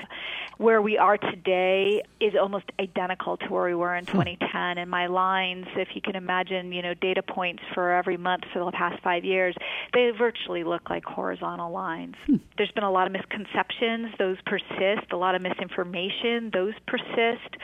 Where 0.58 0.82
we 0.82 0.98
are 0.98 1.18
today 1.18 2.02
is 2.20 2.34
almost 2.40 2.66
identical 2.80 3.38
to 3.38 3.46
where 3.46 3.66
we 3.66 3.76
were 3.76 3.96
in 3.96 4.06
2010, 4.06 4.50
hmm. 4.50 4.80
and 4.80 4.90
my 4.90 5.08
lines, 5.08 5.68
if 5.76 5.90
you 5.94 6.02
can 6.02 6.16
imagine, 6.16 6.72
you 6.72 6.82
know, 6.82 6.87
data 6.96 7.22
points 7.22 7.64
for 7.74 7.92
every 7.92 8.18
month 8.18 8.44
for 8.54 8.64
the 8.64 8.72
past 8.72 9.02
five 9.04 9.24
years, 9.24 9.56
they 9.94 10.12
virtually 10.18 10.64
look 10.64 10.90
like 10.90 11.04
horizontal 11.04 11.72
lines. 11.72 12.16
Hmm. 12.26 12.36
There's 12.58 12.72
been 12.72 12.84
a 12.84 12.92
lot 12.92 13.08
of 13.08 13.14
misconceptions; 13.14 14.14
those 14.18 14.38
persist. 14.46 15.12
A 15.12 15.18
lot 15.18 15.36
of 15.36 15.42
misinformation; 15.42 16.52
those 16.54 16.74
persist. 16.88 17.56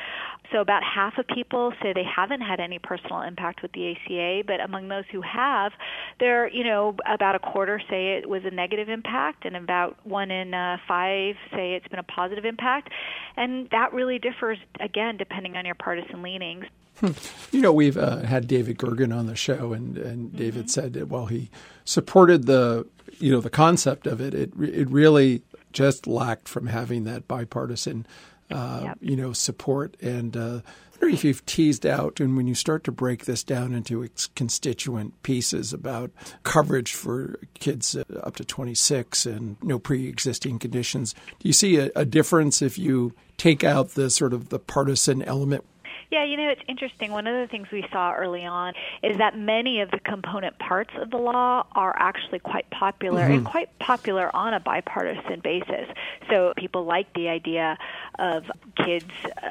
So 0.51 0.61
about 0.61 0.83
half 0.83 1.17
of 1.17 1.25
people 1.27 1.73
say 1.81 1.93
they 1.93 2.03
haven't 2.03 2.41
had 2.41 2.59
any 2.59 2.77
personal 2.77 3.21
impact 3.21 3.61
with 3.61 3.71
the 3.71 3.91
ACA, 3.91 4.43
but 4.45 4.59
among 4.59 4.87
those 4.87 5.05
who 5.11 5.21
have, 5.21 5.71
there, 6.19 6.47
you 6.47 6.63
know, 6.63 6.95
about 7.11 7.35
a 7.35 7.39
quarter 7.39 7.81
say 7.89 8.17
it 8.17 8.29
was 8.29 8.43
a 8.45 8.51
negative 8.51 8.89
impact, 8.89 9.45
and 9.45 9.55
about 9.55 9.97
one 10.05 10.29
in 10.29 10.53
uh, 10.53 10.77
five 10.87 11.35
say 11.51 11.73
it's 11.73 11.87
been 11.87 11.99
a 11.99 12.03
positive 12.03 12.45
impact, 12.45 12.89
and 13.35 13.67
that 13.71 13.93
really 13.93 14.19
differs 14.19 14.57
again 14.79 15.17
depending 15.17 15.55
on 15.55 15.65
your 15.65 15.75
partisan 15.75 16.21
leanings. 16.21 16.65
Hmm. 16.99 17.11
You 17.51 17.61
know, 17.61 17.73
we've 17.73 17.97
uh, 17.97 18.17
had 18.17 18.47
David 18.47 18.77
Gergen 18.77 19.15
on 19.15 19.27
the 19.27 19.35
show, 19.35 19.73
and, 19.73 19.97
and 19.97 20.29
mm-hmm. 20.29 20.37
David 20.37 20.69
said 20.69 20.93
that 20.93 21.07
while 21.07 21.25
he 21.25 21.49
supported 21.85 22.45
the 22.45 22.87
you 23.19 23.31
know 23.31 23.41
the 23.41 23.49
concept 23.49 24.07
of 24.07 24.21
it, 24.21 24.33
it 24.33 24.53
it 24.59 24.89
really 24.89 25.41
just 25.71 26.05
lacked 26.07 26.47
from 26.47 26.67
having 26.67 27.03
that 27.05 27.27
bipartisan 27.27 28.05
uh, 28.53 28.81
yep. 28.83 28.97
you 29.01 29.15
know, 29.15 29.33
support. 29.33 29.97
And 30.01 30.37
uh, 30.37 30.61
I 30.61 30.99
wonder 31.01 31.15
if 31.15 31.23
you've 31.23 31.45
teased 31.45 31.85
out, 31.85 32.19
and 32.19 32.37
when 32.37 32.47
you 32.47 32.55
start 32.55 32.83
to 32.83 32.91
break 32.91 33.25
this 33.25 33.43
down 33.43 33.73
into 33.73 34.03
its 34.03 34.27
constituent 34.27 35.21
pieces 35.23 35.73
about 35.73 36.11
coverage 36.43 36.93
for 36.93 37.39
kids 37.55 37.95
uh, 37.95 38.03
up 38.21 38.35
to 38.35 38.45
26 38.45 39.25
and 39.25 39.57
no 39.63 39.79
pre-existing 39.79 40.59
conditions, 40.59 41.13
do 41.39 41.47
you 41.47 41.53
see 41.53 41.77
a, 41.77 41.89
a 41.95 42.05
difference 42.05 42.61
if 42.61 42.77
you 42.77 43.13
take 43.37 43.63
out 43.63 43.91
the 43.91 44.09
sort 44.09 44.33
of 44.33 44.49
the 44.49 44.59
partisan 44.59 45.23
element 45.23 45.65
yeah, 46.13 46.23
you 46.23 46.37
know, 46.37 46.47
it's 46.47 46.61
interesting. 46.67 47.11
One 47.11 47.25
of 47.25 47.33
the 47.33 47.47
things 47.49 47.69
we 47.71 47.83
saw 47.91 48.13
early 48.13 48.45
on 48.45 48.75
is 49.01 49.17
that 49.17 49.35
many 49.35 49.81
of 49.81 49.89
the 49.89 49.99
component 49.99 50.59
parts 50.59 50.91
of 51.01 51.09
the 51.09 51.17
law 51.17 51.65
are 51.71 51.95
actually 51.97 52.37
quite 52.37 52.69
popular 52.69 53.23
mm-hmm. 53.23 53.33
and 53.33 53.45
quite 53.45 53.79
popular 53.79 54.33
on 54.35 54.53
a 54.53 54.59
bipartisan 54.59 55.39
basis. 55.43 55.87
So 56.29 56.53
people 56.55 56.85
like 56.85 57.11
the 57.15 57.29
idea 57.29 57.79
of 58.19 58.43
kids 58.85 59.05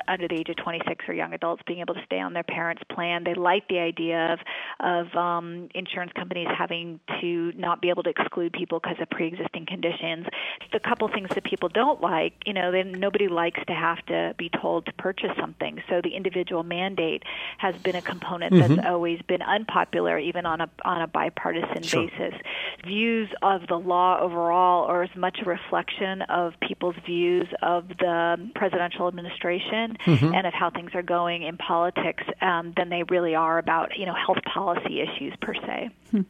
under 0.08 0.28
the 0.28 0.34
age 0.34 0.48
of 0.48 0.56
26 0.56 1.04
or 1.08 1.14
young 1.14 1.32
adults 1.32 1.62
being 1.66 1.80
able 1.80 1.94
to 1.94 2.02
stay 2.04 2.20
on 2.20 2.32
their 2.32 2.42
parents' 2.42 2.82
plan. 2.90 3.24
They 3.24 3.34
like 3.34 3.68
the 3.68 3.78
idea 3.78 4.32
of 4.32 4.38
of 4.80 5.14
um, 5.16 5.68
insurance 5.74 6.12
companies 6.14 6.48
having 6.56 7.00
to 7.20 7.52
not 7.56 7.80
be 7.80 7.88
able 7.90 8.02
to 8.02 8.10
exclude 8.10 8.52
people 8.52 8.80
because 8.80 8.96
of 9.00 9.08
pre-existing 9.10 9.66
conditions. 9.66 10.26
The 10.72 10.80
couple 10.80 11.08
things 11.08 11.28
that 11.34 11.44
people 11.44 11.68
don't 11.68 12.00
like, 12.00 12.34
you 12.46 12.52
know, 12.52 12.72
then 12.72 12.92
nobody 12.92 13.28
likes 13.28 13.60
to 13.66 13.72
have 13.72 14.04
to 14.06 14.34
be 14.38 14.50
told 14.60 14.86
to 14.86 14.92
purchase 14.94 15.30
something. 15.38 15.82
So 15.88 16.00
the 16.02 16.14
individual 16.14 16.62
mandate 16.62 17.22
has 17.58 17.74
been 17.76 17.96
a 17.96 18.02
component 18.02 18.54
mm-hmm. 18.54 18.76
that's 18.76 18.86
always 18.86 19.20
been 19.22 19.42
unpopular, 19.42 20.18
even 20.18 20.46
on 20.46 20.60
a 20.60 20.70
on 20.84 21.02
a 21.02 21.06
bipartisan 21.06 21.82
sure. 21.82 22.08
basis. 22.08 22.34
Views 22.84 23.28
of 23.42 23.66
the 23.68 23.76
law 23.76 24.18
overall 24.20 24.84
are 24.86 25.02
as 25.02 25.14
much 25.16 25.38
a 25.44 25.48
reflection 25.48 26.22
of 26.22 26.54
people's 26.66 26.96
views 27.06 27.46
of 27.62 27.88
the 27.88 28.50
presidential 28.54 29.08
administration 29.22 29.96
mm-hmm. 30.04 30.34
and 30.34 30.46
of 30.46 30.52
how 30.52 30.70
things 30.70 30.90
are 30.94 31.02
going 31.02 31.42
in 31.42 31.56
politics 31.56 32.24
um, 32.40 32.72
than 32.76 32.88
they 32.88 33.02
really 33.04 33.34
are 33.34 33.58
about 33.58 33.96
you 33.96 34.06
know 34.06 34.14
health 34.14 34.42
policy 34.52 35.00
issues 35.00 35.34
per 35.40 35.54
se. 35.54 35.90
Hmm. 36.10 36.22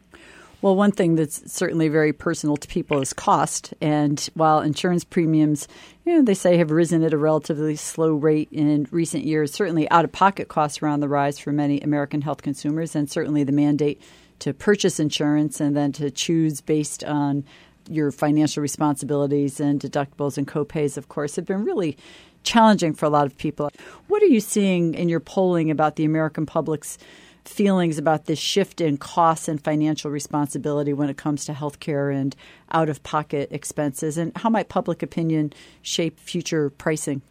Well, 0.60 0.76
one 0.76 0.92
thing 0.92 1.16
that's 1.16 1.52
certainly 1.52 1.88
very 1.88 2.12
personal 2.12 2.56
to 2.56 2.68
people 2.68 3.00
is 3.00 3.12
cost. 3.12 3.74
And 3.80 4.20
while 4.34 4.60
insurance 4.60 5.02
premiums, 5.02 5.66
you 6.04 6.14
know, 6.14 6.22
they 6.22 6.34
say 6.34 6.56
have 6.56 6.70
risen 6.70 7.02
at 7.02 7.12
a 7.12 7.18
relatively 7.18 7.74
slow 7.74 8.14
rate 8.14 8.48
in 8.52 8.86
recent 8.92 9.24
years, 9.24 9.52
certainly 9.52 9.90
out 9.90 10.04
of 10.04 10.12
pocket 10.12 10.46
costs 10.46 10.80
are 10.80 10.86
on 10.86 11.00
the 11.00 11.08
rise 11.08 11.36
for 11.36 11.50
many 11.50 11.80
American 11.80 12.22
health 12.22 12.42
consumers, 12.42 12.94
and 12.94 13.10
certainly 13.10 13.42
the 13.42 13.50
mandate 13.50 14.00
to 14.38 14.54
purchase 14.54 15.00
insurance 15.00 15.60
and 15.60 15.76
then 15.76 15.90
to 15.92 16.12
choose 16.12 16.60
based 16.60 17.02
on 17.02 17.44
your 17.88 18.10
financial 18.10 18.62
responsibilities 18.62 19.60
and 19.60 19.80
deductibles 19.80 20.38
and 20.38 20.46
copays, 20.46 20.96
of 20.96 21.08
course, 21.08 21.36
have 21.36 21.46
been 21.46 21.64
really 21.64 21.96
challenging 22.42 22.94
for 22.94 23.06
a 23.06 23.10
lot 23.10 23.26
of 23.26 23.36
people. 23.36 23.70
What 24.08 24.22
are 24.22 24.26
you 24.26 24.40
seeing 24.40 24.94
in 24.94 25.08
your 25.08 25.20
polling 25.20 25.70
about 25.70 25.96
the 25.96 26.04
American 26.04 26.46
public's 26.46 26.98
feelings 27.44 27.98
about 27.98 28.26
this 28.26 28.38
shift 28.38 28.80
in 28.80 28.96
costs 28.96 29.48
and 29.48 29.62
financial 29.62 30.10
responsibility 30.10 30.92
when 30.92 31.08
it 31.08 31.16
comes 31.16 31.44
to 31.44 31.52
healthcare 31.52 32.14
and 32.14 32.36
out 32.70 32.88
of 32.88 33.02
pocket 33.02 33.48
expenses? 33.50 34.18
And 34.18 34.36
how 34.36 34.50
might 34.50 34.68
public 34.68 35.02
opinion 35.02 35.52
shape 35.82 36.18
future 36.18 36.70
pricing? 36.70 37.22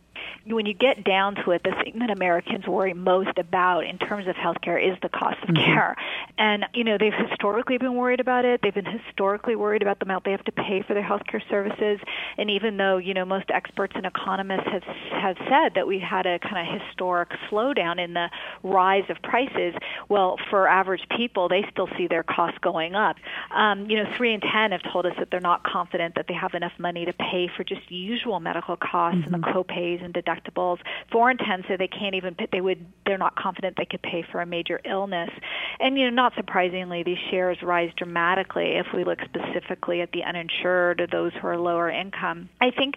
When 0.45 0.65
you 0.65 0.73
get 0.73 1.03
down 1.03 1.35
to 1.35 1.51
it, 1.51 1.61
the 1.63 1.71
thing 1.83 1.99
that 1.99 2.09
Americans 2.09 2.65
worry 2.67 2.93
most 2.93 3.37
about 3.37 3.85
in 3.85 3.97
terms 3.97 4.27
of 4.27 4.35
healthcare 4.35 4.81
is 4.81 4.97
the 5.01 5.09
cost 5.09 5.37
of 5.43 5.49
mm-hmm. 5.49 5.65
care. 5.65 5.95
And, 6.37 6.65
you 6.73 6.83
know, 6.83 6.97
they've 6.99 7.13
historically 7.13 7.77
been 7.77 7.95
worried 7.95 8.19
about 8.19 8.45
it. 8.45 8.61
They've 8.63 8.73
been 8.73 8.85
historically 8.85 9.55
worried 9.55 9.81
about 9.81 9.99
the 9.99 10.05
amount 10.05 10.25
they 10.25 10.31
have 10.31 10.45
to 10.45 10.51
pay 10.51 10.83
for 10.85 10.93
their 10.93 11.03
healthcare 11.03 11.41
services. 11.49 11.99
And 12.37 12.49
even 12.49 12.77
though, 12.77 12.97
you 12.97 13.13
know, 13.13 13.25
most 13.25 13.49
experts 13.49 13.93
and 13.95 14.05
economists 14.05 14.67
have, 14.71 14.83
have 15.11 15.37
said 15.49 15.73
that 15.75 15.87
we 15.87 15.99
had 15.99 16.25
a 16.25 16.39
kind 16.39 16.67
of 16.67 16.81
historic 16.81 17.29
slowdown 17.49 18.03
in 18.03 18.13
the 18.13 18.29
rise 18.63 19.05
of 19.09 19.17
prices, 19.21 19.75
well, 20.09 20.37
for 20.49 20.67
average 20.67 21.01
people, 21.15 21.49
they 21.49 21.63
still 21.71 21.87
see 21.97 22.07
their 22.07 22.23
costs 22.23 22.57
going 22.61 22.95
up. 22.95 23.17
Um, 23.55 23.89
you 23.89 23.97
know, 23.97 24.11
3 24.17 24.33
in 24.33 24.41
10 24.41 24.71
have 24.71 24.81
told 24.91 25.05
us 25.05 25.13
that 25.19 25.29
they're 25.31 25.39
not 25.39 25.63
confident 25.63 26.15
that 26.15 26.25
they 26.27 26.33
have 26.33 26.53
enough 26.53 26.73
money 26.77 27.05
to 27.05 27.13
pay 27.13 27.49
for 27.55 27.63
just 27.63 27.89
usual 27.91 28.39
medical 28.39 28.75
costs 28.75 29.19
mm-hmm. 29.19 29.33
and 29.33 29.43
the 29.43 29.47
mm-hmm. 29.47 29.57
copays 29.57 30.03
and 30.03 30.13
deductibles. 30.21 30.77
Four 31.11 31.31
in 31.31 31.37
ten 31.37 31.63
say 31.67 31.75
they 31.77 31.87
can't 31.87 32.15
even 32.15 32.35
they 32.51 32.61
would 32.61 32.85
they're 33.05 33.17
not 33.17 33.35
confident 33.35 33.77
they 33.77 33.85
could 33.85 34.01
pay 34.01 34.23
for 34.31 34.41
a 34.41 34.45
major 34.45 34.79
illness. 34.85 35.29
And 35.79 35.97
you 35.97 36.05
know, 36.05 36.15
not 36.15 36.33
surprisingly, 36.35 37.03
these 37.03 37.17
shares 37.29 37.57
rise 37.61 37.91
dramatically 37.97 38.77
if 38.77 38.87
we 38.93 39.03
look 39.03 39.19
specifically 39.23 40.01
at 40.01 40.11
the 40.11 40.23
uninsured 40.23 41.01
or 41.01 41.07
those 41.07 41.31
who 41.41 41.47
are 41.47 41.57
lower 41.57 41.89
income. 41.89 42.49
I 42.61 42.71
think 42.71 42.95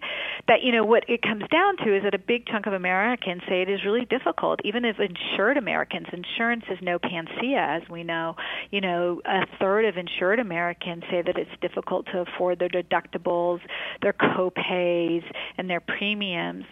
that 0.48 0.62
you 0.62 0.72
know 0.72 0.84
what 0.84 1.04
it 1.08 1.22
comes 1.22 1.44
down 1.50 1.76
to 1.78 1.96
is 1.96 2.02
that 2.04 2.14
a 2.14 2.18
big 2.18 2.46
chunk 2.46 2.66
of 2.66 2.72
Americans 2.72 3.42
say 3.48 3.62
it 3.62 3.70
is 3.70 3.84
really 3.84 4.04
difficult, 4.04 4.60
even 4.64 4.84
if 4.84 4.96
insured 4.98 5.56
Americans. 5.56 6.06
Insurance 6.12 6.64
is 6.70 6.78
no 6.82 6.98
panacea, 6.98 7.58
as 7.58 7.88
we 7.88 8.04
know. 8.04 8.36
You 8.70 8.80
know, 8.80 9.20
a 9.24 9.46
third 9.58 9.84
of 9.84 9.96
insured 9.96 10.38
Americans 10.38 11.04
say 11.10 11.22
that 11.22 11.36
it's 11.38 11.50
difficult 11.60 12.06
to 12.06 12.20
afford 12.20 12.58
their 12.58 12.68
deductibles, 12.68 13.60
their 14.02 14.12
co-pays, 14.12 15.22
and 15.58 15.68
their 15.68 15.80
premiums. 15.80 16.64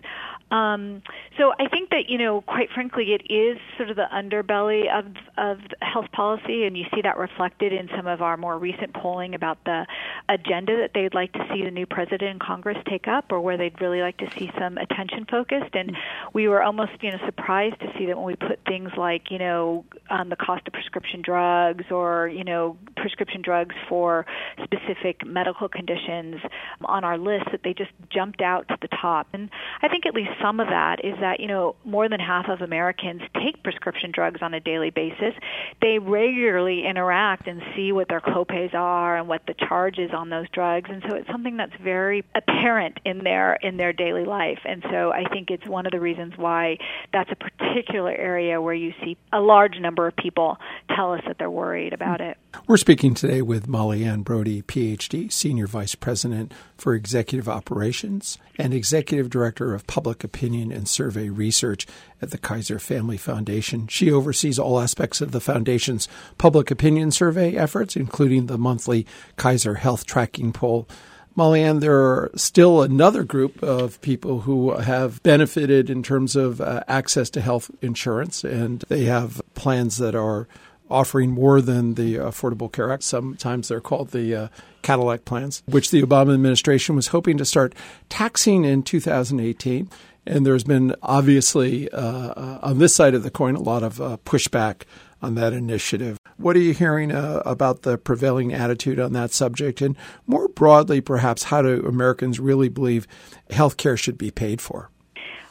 Um, 0.52 1.02
so 1.38 1.54
I 1.58 1.66
think 1.68 1.88
that 1.90 2.08
you 2.08 2.18
know, 2.18 2.42
quite 2.42 2.68
frankly, 2.74 3.14
it 3.14 3.32
is 3.32 3.56
sort 3.78 3.88
of 3.88 3.96
the 3.96 4.06
underbelly 4.12 4.84
of 4.92 5.06
of 5.38 5.58
health 5.80 6.12
policy, 6.12 6.64
and 6.64 6.76
you 6.76 6.84
see 6.94 7.00
that 7.00 7.16
reflected 7.16 7.72
in 7.72 7.88
some 7.96 8.06
of 8.06 8.20
our 8.20 8.36
more 8.36 8.58
recent 8.58 8.92
polling 8.92 9.34
about 9.34 9.64
the 9.64 9.86
agenda 10.28 10.76
that 10.76 10.90
they'd 10.94 11.14
like 11.14 11.32
to 11.32 11.46
see 11.52 11.64
the 11.64 11.70
new 11.70 11.86
president 11.86 12.30
and 12.32 12.40
Congress 12.40 12.76
take 12.86 13.08
up, 13.08 13.32
or 13.32 13.40
where 13.40 13.56
they'd 13.56 13.80
really 13.80 14.02
like 14.02 14.18
to 14.18 14.30
see 14.36 14.52
some 14.58 14.76
attention 14.76 15.24
focused. 15.24 15.74
And 15.74 15.96
we 16.34 16.48
were 16.48 16.62
almost 16.62 16.92
you 17.00 17.10
know 17.10 17.18
surprised 17.24 17.80
to 17.80 17.90
see 17.96 18.04
that 18.06 18.16
when 18.18 18.26
we 18.26 18.36
put 18.36 18.60
things 18.66 18.90
like 18.98 19.30
you 19.30 19.38
know 19.38 19.86
um, 20.10 20.28
the 20.28 20.36
cost 20.36 20.66
of 20.66 20.74
prescription 20.74 21.22
drugs, 21.22 21.86
or 21.90 22.28
you 22.28 22.44
know 22.44 22.76
prescription 22.96 23.40
drugs 23.40 23.74
for 23.88 24.26
specific 24.62 25.24
medical 25.24 25.70
conditions 25.70 26.36
on 26.84 27.04
our 27.04 27.16
list, 27.16 27.46
that 27.52 27.62
they 27.64 27.72
just 27.72 27.92
jumped 28.10 28.42
out 28.42 28.68
to 28.68 28.76
the 28.82 28.88
top. 28.88 29.28
And 29.32 29.48
I 29.80 29.88
think 29.88 30.04
at 30.04 30.12
least 30.12 30.30
some 30.42 30.60
of 30.60 30.68
that 30.68 31.04
is 31.04 31.14
that, 31.20 31.40
you 31.40 31.46
know, 31.46 31.76
more 31.84 32.08
than 32.08 32.20
half 32.20 32.48
of 32.48 32.60
Americans 32.60 33.22
take 33.34 33.62
prescription 33.62 34.10
drugs 34.12 34.40
on 34.42 34.52
a 34.54 34.60
daily 34.60 34.90
basis. 34.90 35.34
They 35.80 35.98
regularly 35.98 36.84
interact 36.84 37.46
and 37.46 37.62
see 37.74 37.92
what 37.92 38.08
their 38.08 38.20
copays 38.20 38.74
are 38.74 39.16
and 39.16 39.28
what 39.28 39.42
the 39.46 39.54
charges 39.54 40.10
on 40.12 40.30
those 40.30 40.48
drugs, 40.52 40.90
and 40.90 41.02
so 41.08 41.16
it's 41.16 41.28
something 41.28 41.56
that's 41.56 41.74
very 41.82 42.24
apparent 42.34 42.98
in 43.04 43.24
their 43.24 43.54
in 43.62 43.76
their 43.76 43.92
daily 43.92 44.24
life. 44.24 44.58
And 44.64 44.84
so 44.90 45.12
I 45.12 45.24
think 45.32 45.50
it's 45.50 45.66
one 45.66 45.86
of 45.86 45.92
the 45.92 46.00
reasons 46.00 46.34
why 46.36 46.78
that's 47.12 47.30
a 47.30 47.36
particular 47.36 48.10
area 48.12 48.60
where 48.60 48.74
you 48.74 48.92
see 49.02 49.16
a 49.32 49.40
large 49.40 49.78
number 49.78 50.06
of 50.06 50.16
people 50.16 50.58
tell 50.94 51.12
us 51.12 51.22
that 51.26 51.38
they're 51.38 51.50
worried 51.50 51.92
about 51.92 52.20
it. 52.20 52.36
We're 52.66 52.76
speaking 52.76 53.14
today 53.14 53.42
with 53.42 53.66
Mollyann 53.66 54.24
Brodie, 54.24 54.62
PhD, 54.62 55.32
Senior 55.32 55.66
Vice 55.66 55.94
President 55.94 56.52
for 56.76 56.94
Executive 56.94 57.48
Operations 57.48 58.38
and 58.58 58.74
Executive 58.74 59.30
Director 59.30 59.74
of 59.74 59.86
Public 59.86 60.24
Opinion 60.32 60.72
and 60.72 60.88
Survey 60.88 61.28
Research 61.28 61.86
at 62.22 62.30
the 62.30 62.38
Kaiser 62.38 62.78
Family 62.78 63.18
Foundation. 63.18 63.86
She 63.86 64.10
oversees 64.10 64.58
all 64.58 64.80
aspects 64.80 65.20
of 65.20 65.32
the 65.32 65.40
foundation's 65.40 66.08
public 66.38 66.70
opinion 66.70 67.10
survey 67.10 67.54
efforts, 67.54 67.96
including 67.96 68.46
the 68.46 68.56
monthly 68.56 69.06
Kaiser 69.36 69.74
Health 69.74 70.06
Tracking 70.06 70.52
Poll. 70.52 70.88
Mollyann, 71.36 71.80
there 71.80 71.98
are 71.98 72.30
still 72.34 72.82
another 72.82 73.24
group 73.24 73.62
of 73.62 74.00
people 74.00 74.40
who 74.40 74.72
have 74.72 75.22
benefited 75.22 75.90
in 75.90 76.02
terms 76.02 76.34
of 76.34 76.60
uh, 76.60 76.82
access 76.88 77.28
to 77.30 77.40
health 77.40 77.70
insurance, 77.82 78.42
and 78.42 78.84
they 78.88 79.04
have 79.04 79.42
plans 79.54 79.98
that 79.98 80.14
are 80.14 80.48
offering 80.90 81.30
more 81.30 81.60
than 81.60 81.94
the 81.94 82.16
Affordable 82.16 82.70
Care 82.70 82.92
Act. 82.92 83.02
Sometimes 83.02 83.68
they're 83.68 83.80
called 83.80 84.10
the 84.10 84.34
uh, 84.34 84.48
Cadillac 84.82 85.24
plans, 85.24 85.62
which 85.66 85.90
the 85.90 86.02
Obama 86.02 86.34
administration 86.34 86.94
was 86.94 87.08
hoping 87.08 87.38
to 87.38 87.44
start 87.44 87.74
taxing 88.10 88.64
in 88.64 88.82
2018. 88.82 89.88
And 90.26 90.46
there's 90.46 90.64
been 90.64 90.94
obviously 91.02 91.90
uh, 91.90 92.58
on 92.62 92.78
this 92.78 92.94
side 92.94 93.14
of 93.14 93.22
the 93.22 93.30
coin 93.30 93.56
a 93.56 93.62
lot 93.62 93.82
of 93.82 94.00
uh, 94.00 94.18
pushback 94.24 94.82
on 95.20 95.34
that 95.34 95.52
initiative. 95.52 96.18
What 96.36 96.56
are 96.56 96.60
you 96.60 96.74
hearing 96.74 97.12
uh, 97.12 97.42
about 97.44 97.82
the 97.82 97.98
prevailing 97.98 98.52
attitude 98.52 98.98
on 98.98 99.12
that 99.12 99.32
subject? 99.32 99.80
And 99.80 99.96
more 100.26 100.48
broadly, 100.48 101.00
perhaps, 101.00 101.44
how 101.44 101.62
do 101.62 101.84
Americans 101.86 102.40
really 102.40 102.68
believe 102.68 103.06
health 103.50 103.76
care 103.76 103.96
should 103.96 104.18
be 104.18 104.30
paid 104.30 104.60
for? 104.60 104.90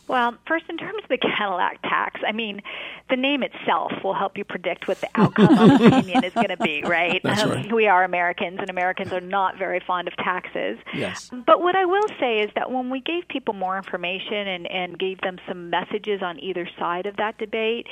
Well, 0.08 0.36
first, 0.48 0.66
in 0.70 0.78
terms 0.78 1.04
of 1.04 1.10
the 1.10 1.18
Cadillac 1.38 1.82
tax, 1.84 2.22
I 2.28 2.32
mean, 2.32 2.62
the 3.10 3.16
name 3.16 3.44
itself 3.44 3.92
will 4.04 4.14
help 4.14 4.38
you 4.38 4.44
predict 4.44 4.88
what 4.88 5.00
the 5.02 5.10
outcome 5.16 5.58
of 5.58 5.80
the 5.80 5.88
opinion 5.88 6.24
is 6.24 6.34
going 6.34 6.50
to 6.50 6.58
be, 6.58 6.84
right? 6.84 7.22
That's 7.24 7.44
right. 7.44 7.66
Um, 7.66 7.76
we 7.76 7.88
are 7.88 8.04
Americans, 8.04 8.58
and 8.60 8.70
Americans 8.70 9.12
are 9.12 9.22
not 9.22 9.58
very 9.58 9.82
fond 9.86 10.08
of 10.08 10.16
taxes. 10.18 10.80
Yes. 10.94 11.30
But 11.46 11.62
what 11.62 11.76
I 11.76 11.86
will 11.86 12.08
say 12.20 12.40
is 12.40 12.52
that 12.56 12.72
when 12.72 12.90
we 12.90 13.02
gave 13.02 13.28
people 13.28 13.54
more 13.54 13.78
information 13.78 14.48
and, 14.48 14.68
and 14.68 14.98
gave 15.00 15.22
them 15.22 15.38
some 15.48 15.70
messages 15.70 16.22
on 16.22 16.40
either 16.40 16.68
side 16.78 17.06
of 17.06 17.18
that 17.18 17.38
debate, 17.38 17.88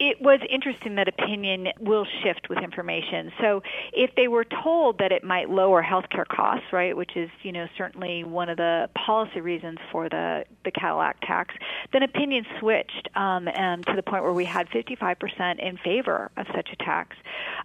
it 0.00 0.20
was 0.22 0.40
interesting 0.48 0.94
that 0.94 1.08
opinion 1.08 1.68
will 1.78 2.06
shift 2.22 2.48
with 2.48 2.58
information. 2.58 3.30
So 3.38 3.62
if 3.92 4.10
they 4.16 4.28
were 4.28 4.44
told 4.44 4.98
that 4.98 5.12
it 5.12 5.22
might 5.22 5.50
lower 5.50 5.82
healthcare 5.82 6.26
costs, 6.26 6.72
right, 6.72 6.96
which 6.96 7.16
is, 7.16 7.28
you 7.42 7.52
know, 7.52 7.66
certainly 7.76 8.24
one 8.24 8.48
of 8.48 8.56
the 8.56 8.88
policy 8.94 9.42
reasons 9.42 9.78
for 9.92 10.08
the, 10.08 10.44
the 10.64 10.70
Cadillac 10.70 11.20
tax, 11.20 11.54
then 11.92 12.02
opinion 12.02 12.44
switched 12.58 13.08
um, 13.14 13.48
and 13.48 13.84
to 13.86 13.94
the 13.96 14.02
point 14.02 14.22
where 14.22 14.32
we 14.32 14.44
had 14.44 14.68
55% 14.70 15.58
in 15.58 15.76
favor 15.78 16.30
of 16.36 16.46
such 16.54 16.68
a 16.72 16.76
tax. 16.76 17.16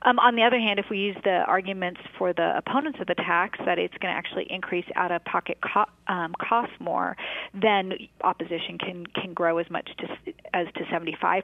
Um, 0.01 0.19
on 0.19 0.35
the 0.35 0.43
other 0.43 0.59
hand, 0.59 0.79
if 0.79 0.85
we 0.89 0.97
use 0.97 1.17
the 1.23 1.43
arguments 1.47 2.01
for 2.17 2.33
the 2.33 2.57
opponents 2.57 2.99
of 2.99 3.07
the 3.07 3.15
tax 3.15 3.59
that 3.65 3.79
it's 3.79 3.95
going 3.97 4.13
to 4.13 4.17
actually 4.17 4.47
increase 4.49 4.85
out 4.95 5.11
of 5.11 5.23
pocket 5.25 5.57
co- 5.61 5.85
um, 6.07 6.33
costs 6.39 6.75
more, 6.79 7.15
then 7.53 7.93
opposition 8.21 8.77
can, 8.77 9.05
can 9.07 9.33
grow 9.33 9.57
as 9.57 9.69
much 9.69 9.89
to, 9.97 10.33
as 10.53 10.67
to 10.75 10.83
75%. 10.85 11.43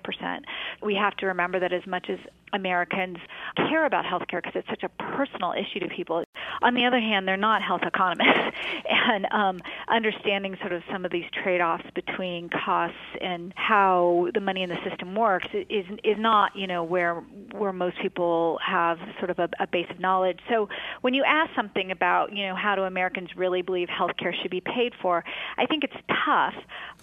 We 0.81 0.95
have 0.95 1.15
to 1.17 1.27
remember 1.27 1.59
that 1.59 1.73
as 1.73 1.85
much 1.85 2.09
as 2.09 2.19
Americans 2.53 3.17
care 3.55 3.85
about 3.85 4.05
healthcare 4.05 4.41
because 4.41 4.53
it's 4.55 4.67
such 4.69 4.83
a 4.83 4.89
personal 4.89 5.53
issue 5.53 5.79
to 5.79 5.87
people. 5.87 6.23
On 6.61 6.73
the 6.73 6.85
other 6.85 6.99
hand, 6.99 7.27
they're 7.27 7.37
not 7.37 7.61
health 7.61 7.81
economists, 7.83 8.57
and 8.89 9.25
um, 9.31 9.59
understanding 9.87 10.57
sort 10.59 10.73
of 10.73 10.83
some 10.91 11.05
of 11.05 11.11
these 11.11 11.25
trade-offs 11.43 11.85
between 11.95 12.49
costs 12.49 12.97
and 13.19 13.53
how 13.55 14.27
the 14.33 14.39
money 14.39 14.63
in 14.63 14.69
the 14.69 14.77
system 14.87 15.15
works 15.15 15.47
is 15.53 15.85
is 16.03 16.17
not 16.17 16.55
you 16.55 16.67
know 16.67 16.83
where 16.83 17.15
where 17.51 17.73
most 17.73 17.97
people 18.01 18.59
have 18.65 18.97
sort 19.19 19.29
of 19.29 19.39
a, 19.39 19.49
a 19.59 19.67
base 19.67 19.87
of 19.89 19.99
knowledge. 19.99 20.39
So 20.49 20.69
when 21.01 21.13
you 21.13 21.23
ask 21.25 21.53
something 21.55 21.91
about 21.91 22.35
you 22.35 22.47
know 22.47 22.55
how 22.55 22.75
do 22.75 22.83
Americans 22.83 23.29
really 23.35 23.61
believe 23.61 23.87
healthcare 23.87 24.33
should 24.41 24.51
be 24.51 24.61
paid 24.61 24.93
for, 25.01 25.23
I 25.57 25.65
think 25.65 25.83
it's 25.83 25.93
tough 26.25 26.55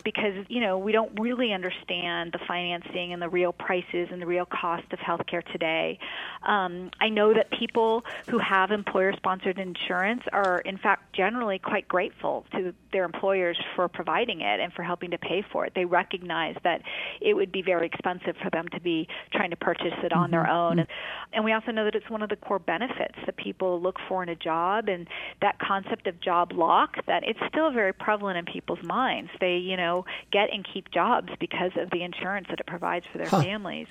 because 0.05 0.35
you 0.49 0.61
know 0.61 0.78
we 0.78 0.93
don't 0.93 1.19
really 1.19 1.52
understand 1.52 2.33
the 2.33 2.40
financing 2.47 3.12
and 3.12 3.21
the 3.21 3.28
real 3.28 3.52
prices 3.52 4.09
and 4.11 4.21
the 4.21 4.26
real 4.26 4.47
cost 4.47 4.85
of 4.93 4.99
healthcare 4.99 5.38
today. 5.42 5.99
Um, 6.47 6.90
I 7.00 7.09
know 7.09 7.35
that 7.35 7.50
people 7.50 8.04
who 8.28 8.38
have 8.38 8.71
employer-sponsored 8.71 9.59
insurance 9.59 10.23
are, 10.33 10.59
in 10.61 10.78
fact, 10.78 11.12
generally 11.12 11.59
quite 11.59 11.88
grateful 11.88 12.47
to 12.52 12.73
their 12.92 13.04
employers 13.04 13.59
for 13.75 13.88
providing 13.88 14.40
it 14.40 14.61
and 14.61 14.73
for 14.73 14.83
helping 14.83 15.11
to 15.11 15.18
pay 15.18 15.45
for 15.52 15.66
it. 15.66 15.73
They 15.75 15.85
recognize 15.85 16.57
that 16.64 16.83
it 17.21 17.35
would 17.35 17.52
be 17.52 17.62
very 17.62 17.87
expensive 17.87 18.37
for 18.42 18.50
them 18.50 18.68
to 18.68 18.80
be 18.80 19.09
trying 19.33 19.50
to 19.50 19.57
purchase 19.57 19.95
it 20.02 20.12
on 20.12 20.25
mm-hmm. 20.25 20.33
their 20.33 20.49
own. 20.49 20.87
And 21.33 21.45
we 21.45 21.52
also 21.52 21.73
know 21.73 21.85
that 21.85 21.95
it's 21.95 22.09
one 22.09 22.23
of 22.23 22.28
the 22.28 22.37
core 22.37 22.59
benefits 22.59 23.16
that 23.26 23.37
people 23.37 23.80
look 23.80 23.97
for 24.09 24.23
in 24.23 24.28
a 24.28 24.37
job, 24.37 24.88
and 24.88 25.09
that 25.40 25.59
concept 25.59 26.07
of 26.07 26.21
job 26.21 26.52
lock 26.52 27.04
that 27.07 27.23
it's 27.25 27.40
still 27.49 27.71
very 27.71 27.92
prevalent 27.92 28.39
in 28.39 28.45
people's 28.45 28.82
minds. 28.82 29.30
They, 29.41 29.56
you 29.56 29.76
know, 29.76 30.04
get 30.32 30.52
and 30.52 30.67
keep 30.73 30.91
jobs 30.91 31.30
because 31.39 31.73
of 31.76 31.91
the 31.91 32.02
insurance 32.02 32.47
that 32.50 32.60
it 32.60 32.67
provides 32.67 33.06
for 33.10 33.19
their 33.19 33.28
huh. 33.28 33.43
families. 33.43 33.89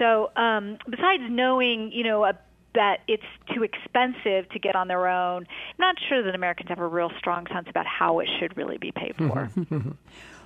So, 0.00 0.30
um, 0.34 0.78
besides 0.88 1.22
knowing, 1.28 1.92
you 1.92 2.04
know, 2.04 2.24
a, 2.24 2.32
that 2.74 3.00
it's 3.06 3.22
too 3.54 3.62
expensive 3.62 4.48
to 4.50 4.58
get 4.58 4.74
on 4.74 4.88
their 4.88 5.06
own, 5.06 5.42
I'm 5.42 5.78
not 5.78 5.96
sure 6.08 6.22
that 6.22 6.34
Americans 6.34 6.70
have 6.70 6.78
a 6.78 6.86
real 6.86 7.10
strong 7.18 7.46
sense 7.52 7.68
about 7.68 7.86
how 7.86 8.20
it 8.20 8.28
should 8.38 8.56
really 8.56 8.78
be 8.78 8.92
paid 8.92 9.14
for. 9.16 9.50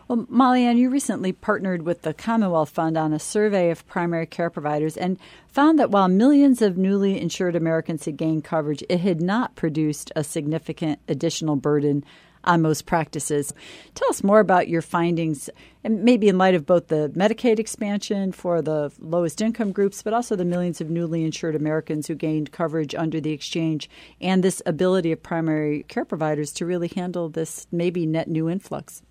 well, 0.08 0.26
Mollyann, 0.26 0.76
you 0.76 0.90
recently 0.90 1.32
partnered 1.32 1.82
with 1.82 2.02
the 2.02 2.12
Commonwealth 2.12 2.70
Fund 2.70 2.96
on 2.96 3.12
a 3.12 3.20
survey 3.20 3.70
of 3.70 3.86
primary 3.86 4.26
care 4.26 4.50
providers 4.50 4.96
and 4.96 5.18
found 5.46 5.78
that 5.78 5.90
while 5.90 6.08
millions 6.08 6.60
of 6.60 6.76
newly 6.76 7.20
insured 7.20 7.54
Americans 7.54 8.06
had 8.06 8.16
gained 8.16 8.42
coverage, 8.42 8.82
it 8.88 9.00
had 9.00 9.20
not 9.20 9.54
produced 9.54 10.10
a 10.16 10.24
significant 10.24 10.98
additional 11.06 11.54
burden 11.54 12.04
on 12.44 12.62
most 12.62 12.86
practices. 12.86 13.52
Tell 13.94 14.08
us 14.08 14.22
more 14.22 14.40
about 14.40 14.68
your 14.68 14.82
findings, 14.82 15.50
and 15.82 16.02
maybe 16.02 16.28
in 16.28 16.38
light 16.38 16.54
of 16.54 16.66
both 16.66 16.88
the 16.88 17.10
Medicaid 17.14 17.58
expansion 17.58 18.32
for 18.32 18.62
the 18.62 18.92
lowest 18.98 19.40
income 19.42 19.72
groups, 19.72 20.02
but 20.02 20.12
also 20.12 20.36
the 20.36 20.44
millions 20.44 20.80
of 20.80 20.90
newly 20.90 21.24
insured 21.24 21.54
Americans 21.54 22.06
who 22.06 22.14
gained 22.14 22.52
coverage 22.52 22.94
under 22.94 23.20
the 23.20 23.32
exchange, 23.32 23.90
and 24.20 24.42
this 24.42 24.62
ability 24.66 25.12
of 25.12 25.22
primary 25.22 25.84
care 25.84 26.04
providers 26.04 26.52
to 26.52 26.66
really 26.66 26.88
handle 26.88 27.28
this 27.28 27.66
maybe 27.72 28.06
net 28.06 28.28
new 28.28 28.48
influx. 28.48 29.02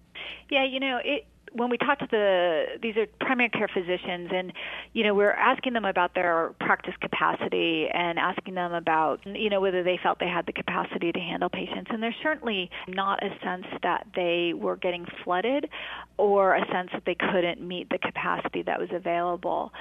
Yeah, 0.50 0.66
you 0.66 0.80
know, 0.80 1.00
it, 1.04 1.26
when 1.54 1.70
we 1.70 1.78
talk 1.78 2.00
to 2.00 2.08
the 2.10 2.66
these 2.82 2.98
are 2.98 3.06
primary 3.20 3.50
care 3.50 3.68
physicians 3.68 4.30
and 4.34 4.52
you 4.94 5.04
know 5.04 5.14
we're 5.14 5.32
asking 5.32 5.74
them 5.74 5.86
about 5.86 6.16
their 6.16 6.54
practice 6.60 6.94
capacity 7.00 7.88
and 7.94 8.18
asking 8.18 8.56
them 8.56 8.74
about 8.74 9.20
you 9.26 9.50
know 9.50 9.62
whether 9.62 9.84
they 9.84 10.00
felt 10.02 10.20
they 10.20 10.28
had 10.28 10.46
the 10.46 10.54
capacity 10.54 11.12
to 11.12 11.20
handle 11.20 11.50
patients. 11.50 11.90
And 11.92 12.02
there's 12.02 12.16
certainly 12.22 12.70
not 12.88 13.24
a 13.24 13.30
sense 13.44 13.66
that 13.84 14.08
they 14.16 14.54
were 14.56 14.76
getting 14.76 15.06
flooded 15.24 15.70
or 16.18 16.56
a 16.56 16.66
sense 16.72 16.90
that 16.94 17.04
they 17.06 17.16
couldn't 17.16 17.62
meet 17.62 17.90
the 17.90 17.98
capacity 17.98 18.64
that 18.64 18.80
was 18.80 18.90
available. 18.92 19.72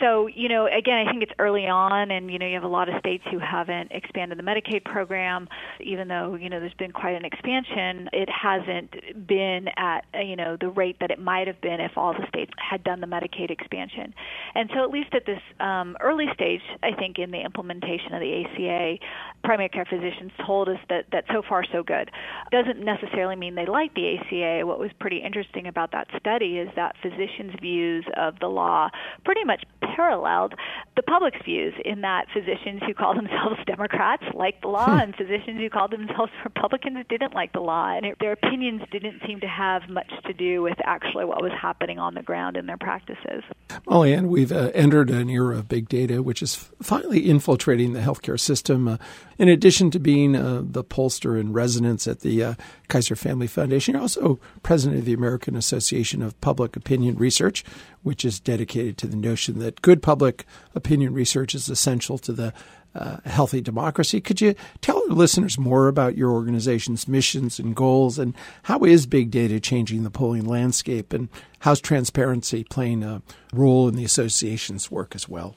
So 0.00 0.26
you 0.26 0.48
know 0.48 0.66
again 0.66 1.06
I 1.06 1.10
think 1.10 1.22
it's 1.22 1.32
early 1.38 1.66
on 1.66 2.10
and 2.10 2.30
you 2.30 2.38
know 2.38 2.46
you 2.46 2.54
have 2.54 2.64
a 2.64 2.68
lot 2.68 2.88
of 2.88 2.98
states 3.00 3.24
who 3.30 3.38
haven't 3.38 3.92
expanded 3.92 4.38
the 4.38 4.42
Medicaid 4.42 4.84
program. 4.84 5.48
Even 5.80 6.08
though 6.08 6.34
you 6.34 6.48
know 6.48 6.58
there's 6.58 6.74
been 6.74 6.92
quite 6.92 7.14
an 7.14 7.24
expansion 7.24 8.08
it 8.12 8.28
hasn't 8.30 9.26
been 9.26 9.68
at 9.76 10.04
you 10.22 10.36
know 10.36 10.56
the 10.58 10.68
rate 10.68 10.96
that 11.00 11.10
it 11.10 11.17
it 11.18 11.24
might 11.24 11.46
have 11.46 11.60
been 11.60 11.80
if 11.80 11.92
all 11.96 12.12
the 12.12 12.26
states 12.28 12.52
had 12.58 12.84
done 12.84 13.00
the 13.00 13.06
Medicaid 13.06 13.50
expansion. 13.50 14.14
And 14.54 14.70
so, 14.74 14.82
at 14.82 14.90
least 14.90 15.14
at 15.14 15.26
this 15.26 15.40
um, 15.60 15.96
early 16.00 16.26
stage, 16.34 16.62
I 16.82 16.92
think 16.92 17.18
in 17.18 17.30
the 17.30 17.40
implementation 17.40 18.14
of 18.14 18.20
the 18.20 18.44
ACA, 18.44 18.96
primary 19.44 19.68
care 19.68 19.84
physicians 19.84 20.32
told 20.46 20.68
us 20.68 20.78
that 20.88 21.06
that 21.12 21.24
so 21.32 21.42
far 21.48 21.64
so 21.72 21.82
good. 21.82 22.10
Doesn't 22.52 22.84
necessarily 22.84 23.36
mean 23.36 23.54
they 23.54 23.66
like 23.66 23.94
the 23.94 24.16
ACA. 24.16 24.66
What 24.66 24.78
was 24.78 24.90
pretty 25.00 25.18
interesting 25.18 25.66
about 25.66 25.92
that 25.92 26.08
study 26.18 26.58
is 26.58 26.68
that 26.76 26.94
physicians' 27.02 27.54
views 27.60 28.04
of 28.16 28.38
the 28.40 28.48
law 28.48 28.90
pretty 29.24 29.44
much 29.44 29.64
paralleled 29.80 30.54
the 30.96 31.02
public's 31.02 31.40
views. 31.44 31.74
In 31.84 32.02
that 32.02 32.26
physicians 32.32 32.82
who 32.86 32.94
call 32.94 33.14
themselves 33.20 33.58
Democrats 33.66 34.24
liked 34.34 34.62
the 34.62 34.68
law, 34.68 34.86
hmm. 34.86 35.00
and 35.00 35.16
physicians 35.16 35.58
who 35.58 35.70
called 35.70 35.90
themselves 35.90 36.32
Republicans 36.44 36.98
didn't 37.08 37.34
like 37.34 37.52
the 37.52 37.60
law, 37.60 37.96
and 37.96 38.06
it, 38.06 38.16
their 38.20 38.32
opinions 38.32 38.82
didn't 38.92 39.20
seem 39.26 39.40
to 39.40 39.48
have 39.48 39.82
much 39.88 40.10
to 40.26 40.32
do 40.32 40.62
with 40.62 40.76
actual 40.84 41.07
actually 41.08 41.24
what 41.24 41.42
was 41.42 41.52
happening 41.52 41.98
on 41.98 42.14
the 42.14 42.22
ground 42.22 42.56
in 42.56 42.66
their 42.66 42.76
practices. 42.76 43.42
Oh, 43.86 44.02
and 44.02 44.28
we've 44.28 44.52
uh, 44.52 44.70
entered 44.74 45.10
an 45.10 45.30
era 45.30 45.56
of 45.56 45.68
big 45.68 45.88
data, 45.88 46.22
which 46.22 46.42
is 46.42 46.70
finally 46.82 47.28
infiltrating 47.28 47.92
the 47.92 48.00
healthcare 48.00 48.38
system. 48.38 48.88
Uh, 48.88 48.96
in 49.38 49.48
addition 49.48 49.90
to 49.92 49.98
being 49.98 50.36
uh, 50.36 50.62
the 50.64 50.84
pollster 50.84 51.38
in 51.40 51.52
residence 51.52 52.06
at 52.06 52.20
the 52.20 52.42
uh, 52.42 52.54
Kaiser 52.88 53.16
Family 53.16 53.46
Foundation, 53.46 53.94
you're 53.94 54.02
also 54.02 54.38
president 54.62 55.00
of 55.00 55.04
the 55.06 55.14
American 55.14 55.56
Association 55.56 56.22
of 56.22 56.38
Public 56.40 56.76
Opinion 56.76 57.16
Research, 57.16 57.64
which 58.02 58.24
is 58.24 58.40
dedicated 58.40 58.98
to 58.98 59.06
the 59.06 59.16
notion 59.16 59.58
that 59.60 59.82
good 59.82 60.02
public 60.02 60.44
opinion 60.74 61.14
research 61.14 61.54
is 61.54 61.68
essential 61.68 62.18
to 62.18 62.32
the 62.32 62.52
uh, 62.98 63.18
healthy 63.24 63.60
democracy. 63.60 64.20
Could 64.20 64.40
you 64.40 64.54
tell 64.80 65.02
listeners 65.08 65.58
more 65.58 65.88
about 65.88 66.16
your 66.16 66.30
organization's 66.30 67.06
missions 67.06 67.58
and 67.58 67.74
goals, 67.74 68.18
and 68.18 68.34
how 68.64 68.80
is 68.84 69.06
big 69.06 69.30
data 69.30 69.60
changing 69.60 70.02
the 70.02 70.10
polling 70.10 70.44
landscape, 70.44 71.12
and 71.12 71.28
how's 71.60 71.80
transparency 71.80 72.64
playing 72.64 73.02
a 73.02 73.22
role 73.52 73.88
in 73.88 73.96
the 73.96 74.04
association's 74.04 74.90
work 74.90 75.14
as 75.14 75.28
well? 75.28 75.56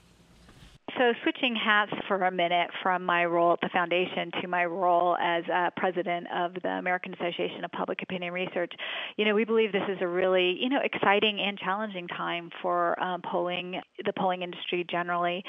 So, 0.98 1.14
switching 1.24 1.56
hats 1.56 1.92
for 2.08 2.22
a 2.26 2.32
minute 2.32 2.70
from 2.84 3.06
my 3.06 3.24
role 3.26 3.54
at 3.54 3.62
the 3.62 3.70
foundation 3.70 4.30
to 4.42 4.48
my 4.48 4.66
role 4.66 5.16
as 5.18 5.44
uh, 5.52 5.70
president 5.78 6.28
of 6.36 6.54
the 6.62 6.70
American 6.70 7.14
Association 7.14 7.64
of 7.64 7.72
Public 7.72 8.02
Opinion 8.02 8.34
Research, 8.34 8.74
you 9.16 9.24
know, 9.24 9.34
we 9.34 9.46
believe 9.46 9.72
this 9.72 9.88
is 9.88 10.00
a 10.02 10.08
really, 10.08 10.58
you 10.60 10.70
know, 10.70 10.80
exciting 10.84 11.40
and 11.40 11.58
challenging 11.58 12.08
time 12.08 12.50
for 12.62 13.02
um, 13.02 13.22
polling, 13.22 13.80
the 14.04 14.12
polling 14.18 14.42
industry 14.42 14.86
generally. 14.90 15.44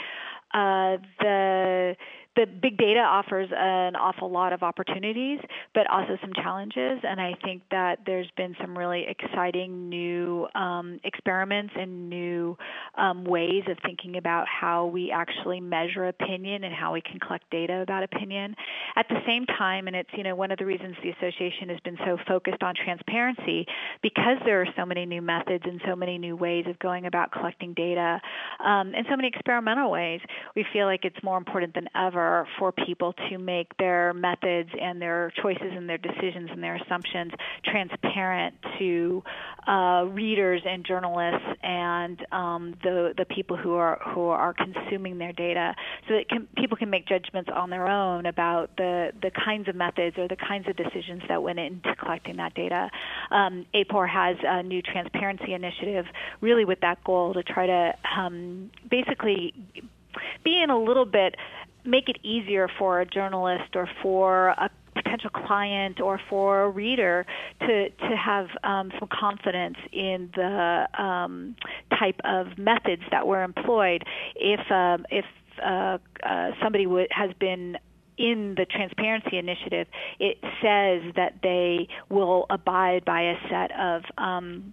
Uh, 0.55 0.99
the 1.21 1.97
the 2.35 2.47
big 2.47 2.79
data 2.79 3.01
offers 3.01 3.51
an 3.55 3.95
awful 3.95 4.31
lot 4.31 4.55
of 4.55 4.63
opportunities, 4.63 5.39
but 5.75 5.87
also 5.91 6.17
some 6.23 6.33
challenges. 6.33 7.01
And 7.03 7.21
I 7.21 7.35
think 7.45 7.63
that 7.71 8.01
there's 8.07 8.31
been 8.39 8.57
some 8.59 8.77
really 8.77 9.05
exciting 9.07 9.91
new 9.91 10.49
um, 10.55 10.99
experiments 11.05 11.75
and 11.77 12.09
new 12.09 12.57
um, 12.97 13.25
ways 13.25 13.65
of 13.69 13.77
thinking 13.85 14.17
about 14.17 14.47
how 14.49 14.87
we 14.87 15.11
actually 15.11 15.61
measure 15.61 16.07
opinion 16.07 16.65
and 16.65 16.75
how 16.75 16.95
we 16.95 17.03
can 17.03 17.21
collect 17.21 17.49
data 17.51 17.83
about 17.83 18.03
opinion. 18.03 18.55
At 18.97 19.09
the 19.11 19.21
same 19.27 19.45
time, 19.45 19.87
and 19.87 19.95
it's 19.95 20.11
you 20.15 20.23
know 20.23 20.35
one 20.35 20.51
of 20.51 20.59
the 20.59 20.67
reasons 20.67 20.97
the 21.03 21.11
association 21.11 21.69
has 21.69 21.81
been 21.81 21.99
so 22.07 22.17
focused 22.27 22.63
on 22.63 22.75
transparency 22.83 23.67
because 24.03 24.39
there 24.47 24.63
are 24.63 24.69
so 24.77 24.87
many 24.87 25.05
new 25.05 25.21
methods 25.21 25.65
and 25.67 25.83
so 25.87 25.95
many 25.95 26.17
new 26.17 26.35
ways 26.37 26.65
of 26.67 26.79
going 26.79 27.05
about 27.05 27.31
collecting 27.31 27.75
data 27.75 28.21
um, 28.65 28.93
and 28.95 29.05
so 29.11 29.17
many 29.17 29.29
experimental 29.29 29.91
ways. 29.91 30.21
We 30.57 30.65
feel 30.73 30.87
like 30.87 31.05
it's 31.05 31.23
more 31.23 31.37
important 31.37 31.75
than 31.75 31.89
ever 31.95 32.22
for 32.59 32.73
people 32.73 33.15
to 33.29 33.39
make 33.39 33.77
their 33.79 34.13
methods 34.15 34.71
and 34.81 35.01
their 35.01 35.33
choices 35.43 35.73
and 35.77 35.89
their 35.89 35.99
decisions 35.99 36.51
and 36.51 36.63
their 36.63 36.77
assumptions 36.77 37.33
transparent 37.65 38.55
to 38.79 39.23
uh, 39.67 40.05
readers 40.11 40.63
and 40.67 40.85
journalists 40.85 41.47
and 41.63 42.27
um, 42.33 42.75
the 42.83 43.15
the 43.17 43.25
people 43.25 43.57
who 43.57 43.75
are 43.75 44.01
who 44.15 44.29
are 44.29 44.55
consuming 44.55 45.19
their 45.19 45.33
data, 45.33 45.75
so 46.09 46.15
that 46.15 46.29
can, 46.29 46.49
people 46.57 46.77
can 46.77 46.91
make 46.91 47.07
judgments 47.07 47.51
on 47.55 47.71
their 47.71 47.89
own 47.89 48.27
about 48.27 48.71
the 48.77 49.13
the 49.23 49.31
kinds 49.31 49.69
of 49.69 49.75
methods 49.75 50.17
or 50.19 50.29
the 50.29 50.37
kinds 50.37 50.67
of 50.69 50.77
decisions 50.77 51.23
that 51.29 51.43
went 51.43 51.59
into 51.59 51.95
collecting 51.97 52.37
that 52.37 52.55
data. 52.55 52.91
Um, 53.31 53.67
AAPOR 53.75 54.09
has 54.09 54.37
a 54.45 54.63
new 54.63 54.83
transparency 54.83 55.55
initiative, 55.55 56.07
really 56.41 56.65
with 56.65 56.81
that 56.81 57.03
goal 57.05 57.35
to 57.35 57.43
try 57.43 57.67
to 57.67 57.95
um, 58.17 58.71
basically 58.91 59.55
be 60.45 60.63
in 60.63 60.71
a 60.71 60.79
little 60.79 61.07
bit 61.07 61.37
make 61.85 62.09
it 62.09 62.19
easier 62.23 62.69
for 62.79 63.01
a 63.01 63.07
journalist 63.07 63.75
or 63.75 63.89
for 64.03 64.49
a 64.49 64.71
potential 64.95 65.31
client 65.31 66.01
or 66.01 66.21
for 66.29 66.63
a 66.63 66.71
reader 66.71 67.25
to 67.61 67.89
to 67.89 68.17
have 68.17 68.47
um, 68.63 68.93
some 68.99 69.09
confidence 69.09 69.77
in 69.93 70.31
the 70.35 70.87
um, 71.03 71.57
type 71.99 72.21
of 72.25 72.59
methods 72.59 73.03
that 73.11 73.27
were 73.27 73.43
employed. 73.43 74.05
If 74.37 74.71
um, 74.71 75.07
if 75.11 75.25
uh, 75.65 75.99
uh, 76.23 76.51
somebody 76.63 76.85
w- 76.85 77.09
has 77.11 77.31
been 77.39 77.79
in 78.19 78.55
the 78.57 78.67
transparency 78.67 79.39
initiative, 79.39 79.87
it 80.21 80.39
says 80.63 81.15
that 81.17 81.35
they 81.43 81.89
will 82.11 82.47
abide 82.51 83.05
by 83.05 83.23
a 83.23 83.35
set 83.49 83.71
of 83.79 84.03
um, 84.19 84.73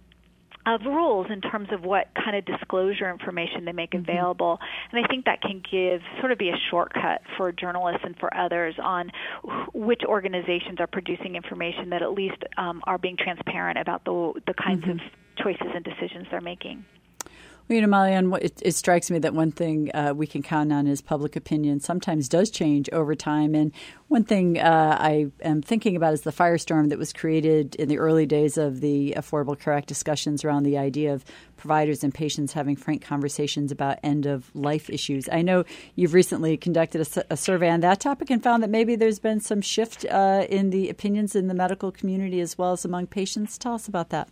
of 0.66 0.80
rules 0.84 1.26
in 1.30 1.40
terms 1.40 1.68
of 1.72 1.82
what 1.82 2.08
kind 2.14 2.36
of 2.36 2.44
disclosure 2.44 3.10
information 3.10 3.64
they 3.64 3.72
make 3.72 3.90
mm-hmm. 3.90 4.08
available. 4.08 4.58
Mm-hmm. 4.60 4.96
And 4.96 5.04
I 5.04 5.08
think 5.08 5.24
that 5.24 5.40
can 5.40 5.62
give 5.70 6.00
sort 6.20 6.32
of 6.32 6.38
be 6.38 6.50
a 6.50 6.58
shortcut 6.70 7.22
for 7.36 7.50
journalists 7.52 8.02
and 8.04 8.16
for 8.18 8.34
others 8.36 8.74
on 8.82 9.10
which 9.72 10.02
organizations 10.06 10.78
are 10.80 10.86
producing 10.86 11.36
information 11.36 11.90
that 11.90 12.02
at 12.02 12.12
least 12.12 12.42
um, 12.58 12.82
are 12.84 12.98
being 12.98 13.16
transparent 13.16 13.78
about 13.78 14.04
the 14.04 14.40
the 14.46 14.54
kinds 14.54 14.82
mm-hmm. 14.82 14.92
of 14.92 14.98
choices 15.42 15.68
and 15.74 15.84
decisions 15.84 16.26
they're 16.30 16.40
making. 16.40 16.84
Well, 17.70 17.76
you 17.76 17.86
know, 17.86 17.96
Mollyann, 17.96 18.36
it, 18.42 18.60
it, 18.62 18.74
strikes 18.74 19.12
me 19.12 19.20
that 19.20 19.32
one 19.32 19.52
thing 19.52 19.92
uh, 19.94 20.12
we 20.12 20.26
can 20.26 20.42
count 20.42 20.72
on 20.72 20.88
is 20.88 21.00
public 21.00 21.36
opinion 21.36 21.78
sometimes 21.78 22.28
does 22.28 22.50
change 22.50 22.90
over 22.90 23.14
time. 23.14 23.54
And 23.54 23.70
one 24.08 24.24
thing 24.24 24.58
uh, 24.58 24.96
I 24.98 25.28
am 25.40 25.62
thinking 25.62 25.94
about 25.94 26.12
is 26.12 26.22
the 26.22 26.32
firestorm 26.32 26.88
that 26.88 26.98
was 26.98 27.12
created 27.12 27.76
in 27.76 27.88
the 27.88 28.00
early 28.00 28.26
days 28.26 28.58
of 28.58 28.80
the 28.80 29.14
Affordable 29.16 29.56
Care 29.56 29.74
Act 29.74 29.86
discussions 29.86 30.44
around 30.44 30.64
the 30.64 30.78
idea 30.78 31.14
of 31.14 31.24
providers 31.56 32.02
and 32.02 32.12
patients 32.12 32.54
having 32.54 32.74
frank 32.74 33.02
conversations 33.02 33.70
about 33.70 34.00
end 34.02 34.26
of 34.26 34.50
life 34.52 34.90
issues. 34.90 35.28
I 35.30 35.42
know 35.42 35.64
you've 35.94 36.14
recently 36.14 36.56
conducted 36.56 37.06
a, 37.06 37.34
a, 37.34 37.36
survey 37.36 37.70
on 37.70 37.82
that 37.82 38.00
topic 38.00 38.30
and 38.30 38.42
found 38.42 38.64
that 38.64 38.70
maybe 38.70 38.96
there's 38.96 39.20
been 39.20 39.38
some 39.38 39.60
shift 39.60 40.04
uh, 40.06 40.44
in 40.48 40.70
the 40.70 40.88
opinions 40.88 41.36
in 41.36 41.46
the 41.46 41.54
medical 41.54 41.92
community 41.92 42.40
as 42.40 42.58
well 42.58 42.72
as 42.72 42.84
among 42.84 43.06
patients. 43.06 43.56
Tell 43.56 43.74
us 43.74 43.86
about 43.86 44.10
that. 44.10 44.28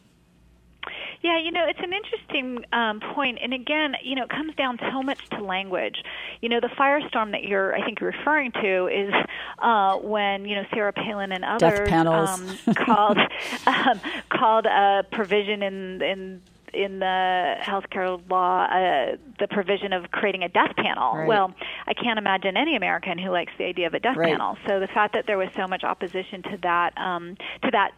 Yeah, 1.23 1.39
you 1.39 1.51
know, 1.51 1.67
it's 1.67 1.81
an 1.81 1.93
interesting 1.93 2.65
um, 2.73 3.01
point, 3.15 3.39
and 3.43 3.53
again, 3.53 3.95
you 4.03 4.15
know, 4.15 4.25
it 4.25 4.31
comes 4.31 4.55
down 4.55 4.79
so 4.93 5.03
much 5.03 5.29
to 5.31 5.43
language. 5.43 6.03
You 6.41 6.49
know, 6.49 6.61
the 6.61 6.69
firestorm 6.69 7.33
that 7.33 7.43
you're, 7.43 7.75
I 7.75 7.85
think, 7.85 8.01
you're 8.01 8.11
referring 8.11 8.53
to 8.53 8.87
is 8.87 9.13
uh, 9.59 9.97
when 9.97 10.45
you 10.45 10.55
know 10.55 10.65
Sarah 10.73 10.93
Palin 10.93 11.33
and 11.33 11.45
others 11.45 11.91
um, 11.91 12.75
called 12.75 13.19
um, 13.67 14.01
called 14.31 14.67
a 14.67 15.05
provision 15.11 15.63
in 15.63 16.03
in 16.03 16.43
in 16.73 16.99
the 16.99 17.55
healthcare 17.61 18.21
law 18.31 18.65
uh, 18.65 19.17
the 19.39 19.49
provision 19.49 19.93
of 19.93 20.11
creating 20.11 20.43
a 20.43 20.49
death 20.49 20.75
panel. 20.77 21.17
Right. 21.17 21.29
Well, 21.29 21.55
I 21.87 21.95
can't 21.95 22.19
imagine 22.19 22.57
any 22.57 22.77
American 22.77 23.19
who 23.19 23.31
likes 23.31 23.53
the 23.59 23.65
idea 23.65 23.87
of 23.87 23.95
a 23.95 24.01
death 24.01 24.17
right. 24.17 24.31
panel. 24.31 24.57
So 24.67 24.81
the 24.81 24.87
fact 24.87 25.15
that 25.15 25.27
there 25.27 25.39
was 25.39 25.49
so 25.57 25.67
much 25.67 25.85
opposition 25.85 26.43
to 26.45 26.59
that 26.63 26.97
um, 26.99 27.37
to 27.65 27.71
that 27.71 27.93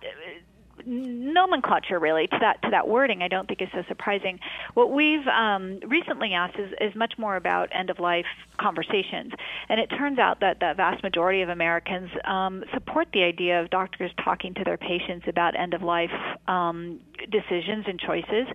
nomenclature 0.86 1.98
really 1.98 2.26
to 2.26 2.38
that 2.40 2.62
to 2.62 2.70
that 2.70 2.88
wording 2.88 3.22
I 3.22 3.28
don't 3.28 3.46
think 3.46 3.62
is 3.62 3.68
so 3.72 3.82
surprising. 3.88 4.38
What 4.74 4.92
we've 4.92 5.26
um, 5.26 5.80
recently 5.86 6.32
asked 6.34 6.56
is, 6.58 6.72
is 6.80 6.94
much 6.94 7.14
more 7.18 7.36
about 7.36 7.68
end 7.72 7.90
of 7.90 7.98
life 7.98 8.26
conversations, 8.58 9.32
and 9.68 9.80
it 9.80 9.86
turns 9.88 10.18
out 10.18 10.40
that 10.40 10.60
the 10.60 10.74
vast 10.76 11.02
majority 11.02 11.42
of 11.42 11.48
Americans 11.48 12.10
um, 12.24 12.64
support 12.72 13.08
the 13.12 13.22
idea 13.22 13.60
of 13.60 13.70
doctors 13.70 14.10
talking 14.24 14.54
to 14.54 14.64
their 14.64 14.76
patients 14.76 15.26
about 15.28 15.58
end 15.58 15.74
of 15.74 15.82
life 15.82 16.10
um, 16.48 17.00
decisions 17.30 17.84
and 17.86 17.98
choices. 17.98 18.46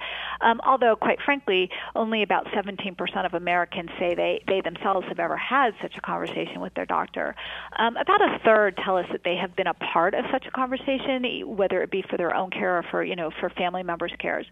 Um, 0.41 0.59
although, 0.65 0.95
quite 0.95 1.19
frankly, 1.23 1.69
only 1.95 2.23
about 2.23 2.45
17% 2.47 3.25
of 3.25 3.33
Americans 3.33 3.89
say 3.99 4.15
they 4.15 4.43
they 4.47 4.61
themselves 4.61 5.07
have 5.07 5.19
ever 5.19 5.37
had 5.37 5.73
such 5.81 5.93
a 5.97 6.01
conversation 6.01 6.61
with 6.61 6.73
their 6.73 6.85
doctor. 6.85 7.35
Um, 7.77 7.97
about 7.97 8.21
a 8.21 8.39
third 8.43 8.77
tell 8.83 8.97
us 8.97 9.05
that 9.11 9.21
they 9.23 9.35
have 9.35 9.55
been 9.55 9.67
a 9.67 9.73
part 9.73 10.13
of 10.13 10.25
such 10.31 10.45
a 10.45 10.51
conversation, 10.51 11.23
whether 11.55 11.81
it 11.81 11.91
be 11.91 12.03
for 12.09 12.17
their 12.17 12.35
own 12.35 12.49
care 12.49 12.77
or 12.77 12.83
for 12.83 13.03
you 13.03 13.15
know 13.15 13.31
for 13.39 13.49
family 13.49 13.83
members' 13.83 14.13
cares. 14.19 14.45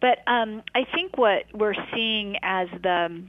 But 0.00 0.18
um, 0.26 0.62
I 0.74 0.84
think 0.94 1.16
what 1.16 1.44
we're 1.52 1.74
seeing 1.94 2.36
as 2.42 2.68
the 2.82 3.22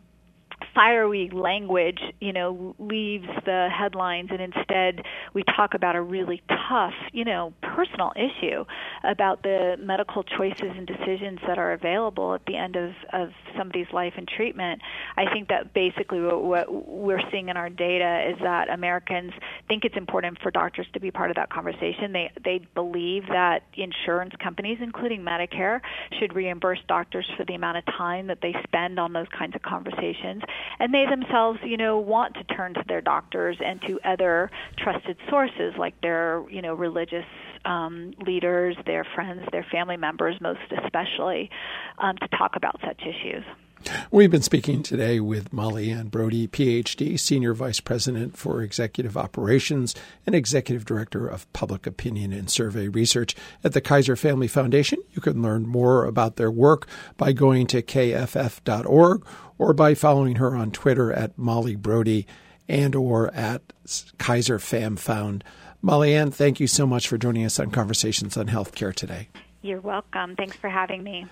fiery 0.74 1.30
language, 1.32 2.00
you 2.20 2.34
know, 2.34 2.76
leaves 2.80 3.28
the 3.46 3.70
headlines 3.72 4.30
and 4.32 4.42
instead 4.42 5.04
we 5.34 5.44
talk 5.44 5.74
about 5.74 5.96
a 5.96 6.02
really 6.02 6.42
tough, 6.70 6.94
you 7.14 7.26
know, 7.26 7.54
personal 7.62 8.12
issue 8.16 8.66
about 9.04 9.44
the 9.44 9.76
medical 9.80 10.24
choices 10.24 10.72
and 10.76 10.88
decisions 10.88 11.40
that 11.48 11.58
are 11.58 11.74
available 11.74 12.34
at 12.34 12.46
the 12.46 12.56
end 12.56 12.76
of, 12.76 12.92
of 13.14 13.30
somebody's 13.58 13.88
life 13.94 14.14
and 14.18 14.28
treatment. 14.28 14.82
I 15.16 15.26
think 15.32 15.50
that 15.50 15.74
basically 15.74 16.22
what, 16.22 16.44
what 16.44 16.88
we're 16.88 17.22
seeing 17.32 17.50
in 17.50 17.58
our 17.58 17.70
data 17.70 18.30
is 18.30 18.38
that 18.42 18.70
Americans 18.70 19.34
think 19.68 19.86
it's 19.86 19.98
important 19.98 20.38
for 20.42 20.52
doctors 20.52 20.88
to 20.94 21.00
be 21.00 21.12
part 21.12 21.30
of 21.30 21.36
that 21.36 21.50
conversation. 21.50 22.14
They 22.14 22.32
they 22.44 22.62
believe 22.76 23.28
that 23.30 23.64
insurance 23.76 24.34
companies, 24.42 24.78
including 24.82 25.22
Medicare, 25.22 25.82
should 26.20 26.36
reimburse 26.36 26.80
doctors 26.88 27.26
for 27.38 27.46
the 27.46 27.56
amount 27.56 27.78
of 27.78 27.86
time 27.86 28.28
that 28.28 28.40
they 28.42 28.56
spend 28.64 29.00
on 29.00 29.14
those 29.14 29.28
kinds 29.38 29.56
of 29.56 29.62
conversations 29.62 30.44
and 30.80 30.94
they 30.94 31.06
themselves, 31.06 31.60
you 31.64 31.78
know, 31.78 31.98
want 32.00 32.36
to 32.36 32.44
turn 32.56 32.74
to 32.74 32.84
their 32.88 33.02
doctors 33.02 33.58
and 33.64 33.82
to 33.84 34.00
other 34.06 34.50
trusted 34.78 35.18
sources 35.30 35.74
like 35.78 36.00
their, 36.02 36.44
you 36.50 36.62
know, 36.62 36.74
religious 36.74 37.26
um, 37.66 38.14
leaders, 38.26 38.76
their 38.86 39.06
friends, 39.16 39.42
their 39.52 39.66
family 39.72 39.98
members, 39.98 40.36
most 40.42 40.60
especially, 40.84 41.50
um, 42.00 42.16
to 42.18 42.28
talk 42.38 42.56
about 42.56 42.80
such 42.86 43.02
issues. 43.02 43.44
We've 44.12 44.32
been 44.32 44.42
speaking 44.42 44.84
today 44.84 45.20
with 45.20 45.52
Mollyann 45.52 46.10
Brodie, 46.10 46.48
PhD, 46.48 47.20
Senior 47.20 47.54
Vice 47.54 47.80
President 47.80 48.38
for 48.38 48.62
Executive 48.62 49.18
Operations 49.18 49.96
and 50.26 50.34
Executive 50.34 50.86
Director 50.86 51.28
of 51.28 51.52
Public 51.54 51.86
Opinion 51.86 52.34
and 52.34 52.50
Survey 52.50 52.88
Research 52.88 53.36
at 53.64 53.74
the 53.74 53.82
Kaiser 53.82 54.16
Family 54.16 54.48
Foundation. 54.48 55.00
You 55.12 55.22
can 55.22 55.42
learn 55.42 55.68
more 55.68 56.06
about 56.06 56.36
their 56.36 56.52
work 56.52 56.88
by 57.18 57.34
going 57.34 57.68
to 57.68 57.82
kff.org 57.82 59.26
or 59.58 59.74
by 59.74 59.94
following 59.94 60.36
her 60.38 60.56
on 60.56 60.72
Twitter 60.72 61.12
at 61.14 61.38
Molly 61.38 61.76
Brodie 61.76 62.28
and 62.68 62.96
or 62.96 63.34
at 63.34 63.62
Kaiser 64.18 64.60
Fam 64.60 64.96
Found. 64.98 65.44
Mollyann, 65.84 66.34
thank 66.34 66.60
you 66.60 66.68
so 66.68 66.86
much 66.86 67.08
for 67.08 67.18
joining 67.18 67.46
us 67.46 67.60
on 67.60 67.72
Conversations 67.72 68.36
on 68.36 68.48
Healthcare 68.48 68.94
today. 68.94 69.30
You're 69.62 69.82
welcome. 69.82 70.36
Thanks 70.36 70.56
for 70.56 70.70
having 70.70 71.04
me. 71.04 71.28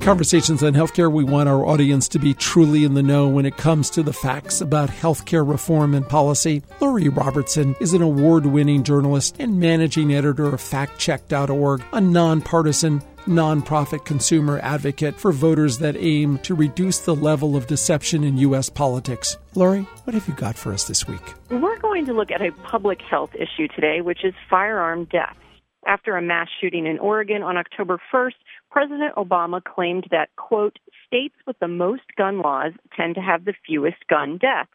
Conversations 0.00 0.62
on 0.62 0.72
Healthcare, 0.72 1.12
we 1.12 1.24
want 1.24 1.50
our 1.50 1.64
audience 1.66 2.08
to 2.08 2.18
be 2.18 2.32
truly 2.32 2.84
in 2.84 2.94
the 2.94 3.02
know 3.02 3.28
when 3.28 3.44
it 3.44 3.58
comes 3.58 3.90
to 3.90 4.02
the 4.02 4.14
facts 4.14 4.62
about 4.62 4.88
healthcare 4.88 5.46
reform 5.46 5.94
and 5.94 6.08
policy. 6.08 6.62
Lori 6.80 7.10
Robertson 7.10 7.76
is 7.80 7.92
an 7.92 8.00
award 8.00 8.46
winning 8.46 8.82
journalist 8.82 9.36
and 9.38 9.60
managing 9.60 10.14
editor 10.14 10.46
of 10.46 10.54
FactCheck.org, 10.54 11.84
a 11.92 12.00
nonpartisan 12.00 13.02
nonprofit 13.26 14.06
consumer 14.06 14.58
advocate 14.62 15.20
for 15.20 15.32
voters 15.32 15.78
that 15.78 15.96
aim 15.98 16.38
to 16.38 16.54
reduce 16.54 17.00
the 17.00 17.14
level 17.14 17.54
of 17.54 17.66
deception 17.66 18.24
in 18.24 18.38
U.S. 18.38 18.70
politics. 18.70 19.36
Lori, 19.54 19.82
what 20.04 20.14
have 20.14 20.26
you 20.26 20.34
got 20.34 20.56
for 20.56 20.72
us 20.72 20.84
this 20.84 21.06
week? 21.06 21.34
We're 21.50 21.78
going 21.78 22.06
to 22.06 22.14
look 22.14 22.30
at 22.30 22.40
a 22.40 22.52
public 22.64 23.02
health 23.02 23.34
issue 23.34 23.68
today, 23.68 24.00
which 24.00 24.24
is 24.24 24.32
firearm 24.48 25.04
deaths. 25.04 25.36
After 25.86 26.16
a 26.16 26.22
mass 26.22 26.48
shooting 26.60 26.86
in 26.86 26.98
Oregon 26.98 27.42
on 27.42 27.56
October 27.56 28.00
1st, 28.12 28.32
President 28.70 29.14
Obama 29.16 29.62
claimed 29.62 30.06
that, 30.10 30.30
quote, 30.36 30.78
states 31.06 31.34
with 31.46 31.58
the 31.58 31.68
most 31.68 32.02
gun 32.16 32.40
laws 32.40 32.72
tend 32.96 33.16
to 33.16 33.20
have 33.20 33.44
the 33.44 33.54
fewest 33.66 34.06
gun 34.08 34.38
deaths. 34.38 34.70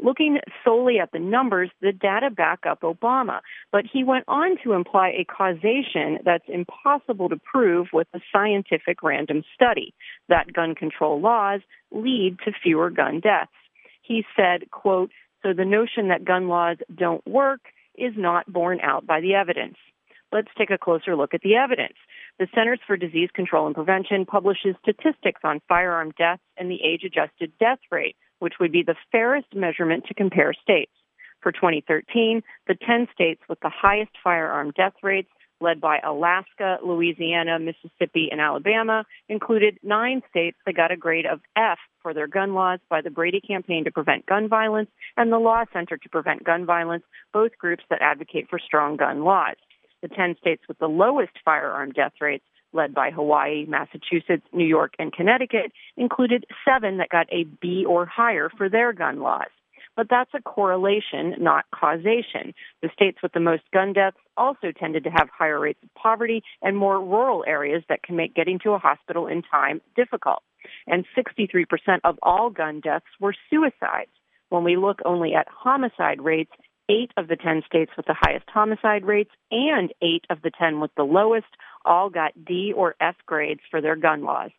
Looking 0.00 0.38
solely 0.64 1.00
at 1.00 1.10
the 1.10 1.18
numbers, 1.18 1.70
the 1.80 1.90
data 1.90 2.30
back 2.30 2.60
up 2.68 2.82
Obama, 2.82 3.40
but 3.72 3.84
he 3.90 4.04
went 4.04 4.24
on 4.28 4.56
to 4.62 4.74
imply 4.74 5.08
a 5.08 5.24
causation 5.24 6.18
that's 6.24 6.44
impossible 6.48 7.28
to 7.30 7.36
prove 7.36 7.88
with 7.92 8.06
a 8.14 8.20
scientific 8.32 9.02
random 9.02 9.42
study, 9.54 9.92
that 10.28 10.52
gun 10.52 10.74
control 10.74 11.20
laws 11.20 11.62
lead 11.90 12.38
to 12.44 12.52
fewer 12.62 12.90
gun 12.90 13.20
deaths. 13.20 13.50
He 14.02 14.24
said, 14.36 14.70
quote, 14.70 15.10
so 15.42 15.52
the 15.52 15.64
notion 15.64 16.08
that 16.08 16.24
gun 16.24 16.46
laws 16.46 16.76
don't 16.94 17.26
work 17.26 17.60
is 17.96 18.12
not 18.16 18.52
borne 18.52 18.80
out 18.80 19.06
by 19.06 19.20
the 19.20 19.34
evidence. 19.34 19.76
Let's 20.32 20.48
take 20.58 20.70
a 20.70 20.78
closer 20.78 21.16
look 21.16 21.34
at 21.34 21.40
the 21.40 21.56
evidence. 21.56 21.96
The 22.38 22.48
Centers 22.54 22.80
for 22.86 22.98
Disease 22.98 23.30
Control 23.34 23.66
and 23.66 23.74
Prevention 23.74 24.26
publishes 24.26 24.76
statistics 24.82 25.40
on 25.42 25.62
firearm 25.68 26.12
deaths 26.18 26.42
and 26.58 26.70
the 26.70 26.82
age 26.84 27.02
adjusted 27.02 27.50
death 27.58 27.78
rate, 27.90 28.16
which 28.40 28.54
would 28.60 28.72
be 28.72 28.82
the 28.82 28.96
fairest 29.10 29.54
measurement 29.54 30.04
to 30.06 30.14
compare 30.14 30.52
states. 30.52 30.92
For 31.40 31.50
2013, 31.50 32.42
the 32.66 32.74
10 32.74 33.08
states 33.14 33.40
with 33.48 33.58
the 33.60 33.70
highest 33.70 34.10
firearm 34.22 34.72
death 34.76 34.92
rates, 35.02 35.30
led 35.62 35.80
by 35.80 35.98
Alaska, 36.00 36.76
Louisiana, 36.84 37.58
Mississippi, 37.58 38.28
and 38.30 38.38
Alabama, 38.38 39.06
included 39.30 39.78
nine 39.82 40.20
states 40.28 40.58
that 40.66 40.76
got 40.76 40.92
a 40.92 40.96
grade 40.96 41.24
of 41.24 41.40
F 41.56 41.78
for 42.02 42.12
their 42.12 42.26
gun 42.26 42.52
laws 42.52 42.80
by 42.90 43.00
the 43.00 43.08
Brady 43.08 43.40
Campaign 43.40 43.84
to 43.84 43.90
Prevent 43.90 44.26
Gun 44.26 44.46
Violence 44.46 44.90
and 45.16 45.32
the 45.32 45.38
Law 45.38 45.64
Center 45.72 45.96
to 45.96 46.08
Prevent 46.10 46.44
Gun 46.44 46.66
Violence, 46.66 47.04
both 47.32 47.56
groups 47.56 47.84
that 47.88 48.02
advocate 48.02 48.48
for 48.50 48.58
strong 48.58 48.98
gun 48.98 49.24
laws 49.24 49.56
the 50.06 50.14
10 50.14 50.36
states 50.38 50.62
with 50.68 50.78
the 50.78 50.88
lowest 50.88 51.32
firearm 51.44 51.92
death 51.92 52.12
rates, 52.20 52.44
led 52.72 52.94
by 52.94 53.10
Hawaii, 53.10 53.64
Massachusetts, 53.66 54.46
New 54.52 54.66
York, 54.66 54.94
and 54.98 55.12
Connecticut, 55.12 55.72
included 55.96 56.44
seven 56.64 56.98
that 56.98 57.08
got 57.08 57.26
a 57.32 57.44
B 57.44 57.84
or 57.84 58.06
higher 58.06 58.50
for 58.56 58.68
their 58.68 58.92
gun 58.92 59.20
laws. 59.20 59.48
But 59.96 60.08
that's 60.10 60.30
a 60.34 60.42
correlation, 60.42 61.34
not 61.38 61.64
causation. 61.74 62.52
The 62.82 62.90
states 62.92 63.18
with 63.22 63.32
the 63.32 63.40
most 63.40 63.62
gun 63.72 63.94
deaths 63.94 64.18
also 64.36 64.70
tended 64.78 65.04
to 65.04 65.10
have 65.10 65.28
higher 65.30 65.58
rates 65.58 65.78
of 65.82 65.94
poverty 65.94 66.42
and 66.60 66.76
more 66.76 67.00
rural 67.00 67.44
areas 67.46 67.82
that 67.88 68.02
can 68.02 68.14
make 68.14 68.34
getting 68.34 68.58
to 68.60 68.72
a 68.72 68.78
hospital 68.78 69.26
in 69.26 69.42
time 69.42 69.80
difficult. 69.96 70.42
And 70.86 71.06
63% 71.16 71.64
of 72.04 72.18
all 72.22 72.50
gun 72.50 72.80
deaths 72.80 73.06
were 73.20 73.34
suicides. 73.48 74.10
When 74.50 74.64
we 74.64 74.76
look 74.76 75.00
only 75.04 75.34
at 75.34 75.48
homicide 75.48 76.20
rates, 76.20 76.52
eight 76.88 77.10
of 77.16 77.28
the 77.28 77.36
10 77.36 77.62
states 77.66 77.92
with 77.96 78.06
the 78.06 78.16
highest 78.18 78.46
homicide 78.48 79.04
rates 79.04 79.30
and 79.50 79.92
eight 80.02 80.24
of 80.30 80.42
the 80.42 80.50
10 80.50 80.80
with 80.80 80.90
the 80.96 81.04
lowest 81.04 81.46
all 81.84 82.10
got 82.10 82.32
D 82.44 82.72
or 82.74 82.94
F 83.00 83.16
grades 83.26 83.60
for 83.70 83.80
their 83.80 83.96
gun 83.96 84.22
laws. 84.22 84.50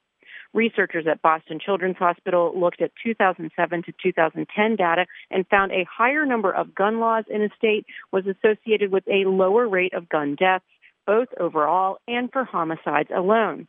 Researchers 0.53 1.05
at 1.09 1.21
Boston 1.21 1.59
Children's 1.63 1.97
Hospital 1.97 2.53
looked 2.57 2.81
at 2.81 2.91
2007 3.03 3.83
to 3.83 3.93
2010 4.01 4.75
data 4.75 5.05
and 5.29 5.47
found 5.47 5.71
a 5.71 5.85
higher 5.85 6.25
number 6.25 6.51
of 6.51 6.73
gun 6.73 6.99
laws 6.99 7.25
in 7.29 7.43
a 7.43 7.49
state 7.57 7.85
was 8.11 8.23
associated 8.25 8.91
with 8.91 9.03
a 9.07 9.29
lower 9.29 9.67
rate 9.67 9.93
of 9.93 10.09
gun 10.09 10.35
deaths, 10.35 10.65
both 11.05 11.27
overall 11.39 11.97
and 12.07 12.31
for 12.31 12.43
homicides 12.43 13.09
alone. 13.15 13.67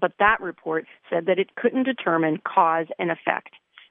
But 0.00 0.12
that 0.20 0.40
report 0.40 0.86
said 1.10 1.26
that 1.26 1.38
it 1.38 1.54
couldn't 1.54 1.84
determine 1.84 2.38
cause 2.38 2.86
and 2.98 3.10
effect. 3.10 3.50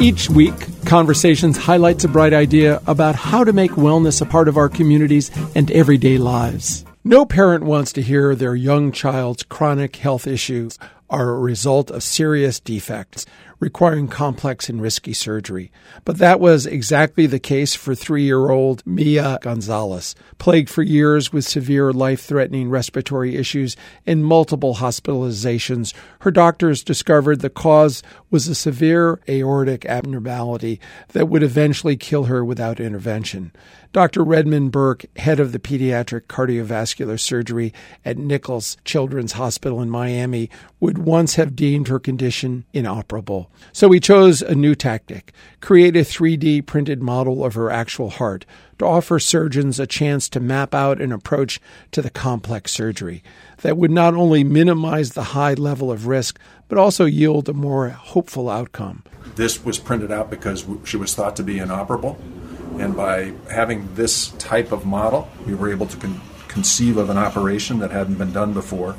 Each 0.00 0.30
week, 0.30 0.54
Conversations 0.86 1.58
highlights 1.58 2.04
a 2.04 2.08
bright 2.08 2.32
idea 2.32 2.80
about 2.86 3.14
how 3.14 3.44
to 3.44 3.52
make 3.52 3.72
wellness 3.72 4.22
a 4.22 4.24
part 4.24 4.48
of 4.48 4.56
our 4.56 4.70
communities 4.70 5.30
and 5.54 5.70
everyday 5.70 6.16
lives. 6.16 6.86
No 7.04 7.26
parent 7.26 7.64
wants 7.64 7.92
to 7.92 8.02
hear 8.02 8.34
their 8.34 8.54
young 8.54 8.92
child's 8.92 9.42
chronic 9.42 9.96
health 9.96 10.26
issues 10.26 10.78
are 11.10 11.30
a 11.30 11.38
result 11.38 11.90
of 11.90 12.02
serious 12.02 12.60
defects 12.60 13.26
requiring 13.60 14.08
complex 14.08 14.68
and 14.68 14.80
risky 14.80 15.12
surgery. 15.12 15.70
But 16.04 16.18
that 16.18 16.40
was 16.40 16.64
exactly 16.64 17.26
the 17.26 17.38
case 17.38 17.74
for 17.74 17.94
three 17.94 18.24
year 18.24 18.50
old 18.50 18.84
Mia 18.86 19.38
Gonzalez, 19.42 20.14
plagued 20.38 20.70
for 20.70 20.82
years 20.82 21.32
with 21.32 21.44
severe 21.44 21.92
life 21.92 22.22
threatening 22.22 22.70
respiratory 22.70 23.36
issues 23.36 23.76
and 24.06 24.24
multiple 24.24 24.76
hospitalizations. 24.76 25.92
Her 26.20 26.30
doctors 26.30 26.82
discovered 26.82 27.40
the 27.40 27.50
cause 27.50 28.02
was 28.30 28.48
a 28.48 28.54
severe 28.54 29.20
aortic 29.28 29.84
abnormality 29.84 30.80
that 31.08 31.28
would 31.28 31.42
eventually 31.42 31.96
kill 31.96 32.24
her 32.24 32.44
without 32.44 32.80
intervention. 32.80 33.52
Dr. 33.92 34.22
Redmond 34.22 34.70
Burke, 34.70 35.06
head 35.16 35.40
of 35.40 35.50
the 35.50 35.58
pediatric 35.58 36.22
cardiovascular 36.28 37.18
surgery 37.18 37.74
at 38.04 38.16
Nicklaus 38.16 38.76
Children's 38.84 39.32
Hospital 39.32 39.82
in 39.82 39.90
Miami, 39.90 40.48
would 40.78 40.98
once 40.98 41.34
have 41.34 41.56
deemed 41.56 41.88
her 41.88 41.98
condition 41.98 42.64
inoperable. 42.72 43.50
So 43.72 43.88
we 43.88 43.98
chose 43.98 44.42
a 44.42 44.54
new 44.54 44.76
tactic 44.76 45.32
create 45.60 45.96
a 45.96 46.00
3D 46.00 46.64
printed 46.66 47.02
model 47.02 47.44
of 47.44 47.54
her 47.54 47.68
actual 47.68 48.10
heart 48.10 48.46
to 48.78 48.86
offer 48.86 49.18
surgeons 49.18 49.80
a 49.80 49.88
chance 49.88 50.28
to 50.28 50.38
map 50.38 50.72
out 50.72 51.00
an 51.00 51.10
approach 51.10 51.60
to 51.90 52.00
the 52.00 52.10
complex 52.10 52.70
surgery 52.70 53.24
that 53.62 53.76
would 53.76 53.90
not 53.90 54.14
only 54.14 54.44
minimize 54.44 55.10
the 55.10 55.22
high 55.34 55.54
level 55.54 55.90
of 55.90 56.06
risk, 56.06 56.38
but 56.68 56.78
also 56.78 57.06
yield 57.06 57.48
a 57.48 57.52
more 57.52 57.88
hopeful 57.88 58.48
outcome. 58.48 59.02
This 59.34 59.64
was 59.64 59.80
printed 59.80 60.12
out 60.12 60.30
because 60.30 60.64
she 60.84 60.96
was 60.96 61.12
thought 61.14 61.34
to 61.36 61.42
be 61.42 61.58
inoperable 61.58 62.18
and 62.80 62.96
by 62.96 63.32
having 63.50 63.94
this 63.94 64.28
type 64.38 64.72
of 64.72 64.86
model, 64.86 65.28
we 65.46 65.54
were 65.54 65.70
able 65.70 65.86
to 65.86 65.96
con- 65.96 66.20
conceive 66.48 66.96
of 66.96 67.10
an 67.10 67.18
operation 67.18 67.78
that 67.78 67.90
hadn't 67.90 68.16
been 68.16 68.32
done 68.32 68.52
before, 68.52 68.96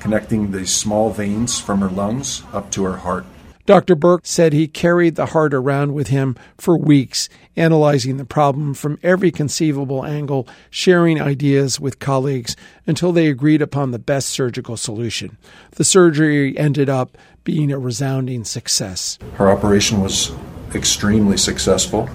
connecting 0.00 0.50
the 0.50 0.66
small 0.66 1.10
veins 1.10 1.60
from 1.60 1.80
her 1.80 1.88
lungs 1.88 2.42
up 2.52 2.70
to 2.72 2.84
her 2.84 2.96
heart. 2.96 3.26
Dr. 3.66 3.96
Burke 3.96 4.24
said 4.24 4.54
he 4.54 4.66
carried 4.66 5.16
the 5.16 5.26
heart 5.26 5.52
around 5.52 5.92
with 5.92 6.08
him 6.08 6.36
for 6.56 6.78
weeks, 6.78 7.28
analyzing 7.54 8.16
the 8.16 8.24
problem 8.24 8.72
from 8.72 8.98
every 9.02 9.30
conceivable 9.30 10.06
angle, 10.06 10.48
sharing 10.70 11.20
ideas 11.20 11.78
with 11.78 11.98
colleagues 11.98 12.56
until 12.86 13.12
they 13.12 13.26
agreed 13.26 13.60
upon 13.60 13.90
the 13.90 13.98
best 13.98 14.30
surgical 14.30 14.78
solution. 14.78 15.36
The 15.72 15.84
surgery 15.84 16.56
ended 16.56 16.88
up 16.88 17.18
being 17.44 17.70
a 17.70 17.78
resounding 17.78 18.44
success. 18.44 19.18
Her 19.34 19.50
operation 19.50 20.00
was 20.00 20.32
extremely 20.74 21.36
successful 21.36 22.08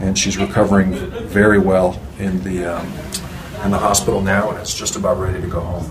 and 0.00 0.18
she's 0.18 0.38
recovering 0.38 0.92
very 1.28 1.58
well 1.58 2.00
in 2.18 2.42
the 2.42 2.64
um, 2.64 2.86
in 3.64 3.70
the 3.70 3.78
hospital 3.78 4.22
now, 4.22 4.50
and 4.50 4.58
it's 4.58 4.74
just 4.74 4.96
about 4.96 5.18
ready 5.18 5.40
to 5.40 5.46
go 5.46 5.60
home. 5.60 5.90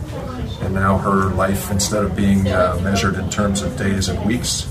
And 0.61 0.73
now 0.73 0.97
her 0.97 1.29
life, 1.29 1.69
instead 1.71 2.03
of 2.03 2.15
being 2.15 2.47
uh, 2.47 2.79
measured 2.83 3.15
in 3.15 3.29
terms 3.29 3.61
of 3.61 3.77
days 3.77 4.09
and 4.09 4.25
weeks, 4.25 4.67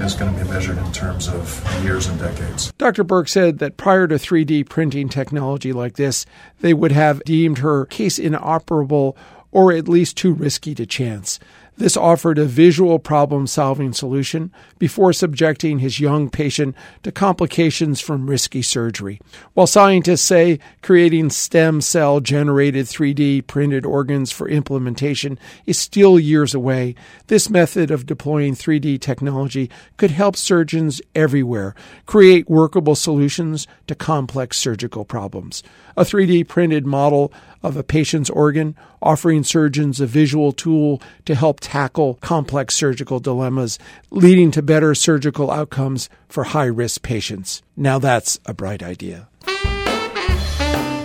is 0.00 0.14
going 0.14 0.34
to 0.34 0.44
be 0.44 0.48
measured 0.50 0.76
in 0.78 0.92
terms 0.92 1.28
of 1.28 1.64
years 1.82 2.06
and 2.06 2.18
decades. 2.18 2.72
Dr. 2.78 3.04
Burke 3.04 3.28
said 3.28 3.58
that 3.58 3.76
prior 3.78 4.06
to 4.06 4.16
3D 4.16 4.68
printing 4.68 5.08
technology 5.08 5.72
like 5.72 5.96
this, 5.96 6.26
they 6.60 6.74
would 6.74 6.92
have 6.92 7.22
deemed 7.24 7.58
her 7.58 7.86
case 7.86 8.18
inoperable 8.18 9.16
or 9.52 9.72
at 9.72 9.88
least 9.88 10.18
too 10.18 10.34
risky 10.34 10.74
to 10.74 10.84
chance. 10.84 11.38
This 11.78 11.96
offered 11.96 12.38
a 12.38 12.46
visual 12.46 12.98
problem 12.98 13.46
solving 13.46 13.92
solution 13.92 14.50
before 14.78 15.12
subjecting 15.12 15.78
his 15.78 16.00
young 16.00 16.30
patient 16.30 16.74
to 17.02 17.12
complications 17.12 18.00
from 18.00 18.30
risky 18.30 18.62
surgery. 18.62 19.20
While 19.52 19.66
scientists 19.66 20.22
say 20.22 20.58
creating 20.80 21.30
stem 21.30 21.82
cell 21.82 22.20
generated 22.20 22.86
3D 22.86 23.46
printed 23.46 23.84
organs 23.84 24.32
for 24.32 24.48
implementation 24.48 25.38
is 25.66 25.78
still 25.78 26.18
years 26.18 26.54
away, 26.54 26.94
this 27.26 27.50
method 27.50 27.90
of 27.90 28.06
deploying 28.06 28.54
3D 28.54 28.98
technology 28.98 29.70
could 29.98 30.10
help 30.10 30.36
surgeons 30.36 31.02
everywhere 31.14 31.74
create 32.06 32.48
workable 32.48 32.94
solutions 32.94 33.66
to 33.86 33.94
complex 33.94 34.56
surgical 34.56 35.04
problems. 35.04 35.62
A 35.96 36.02
3D 36.02 36.46
printed 36.46 36.86
model 36.86 37.32
of 37.62 37.76
a 37.76 37.82
patient's 37.82 38.28
organ, 38.30 38.76
offering 39.00 39.42
surgeons 39.42 40.00
a 40.00 40.06
visual 40.06 40.52
tool 40.52 41.00
to 41.24 41.34
help 41.34 41.58
tackle 41.60 42.14
complex 42.20 42.74
surgical 42.74 43.18
dilemmas, 43.18 43.78
leading 44.10 44.50
to 44.50 44.62
better 44.62 44.94
surgical 44.94 45.50
outcomes 45.50 46.08
for 46.28 46.44
high 46.44 46.66
risk 46.66 47.02
patients. 47.02 47.62
Now 47.76 47.98
that's 47.98 48.38
a 48.44 48.52
bright 48.52 48.82
idea. 48.82 49.28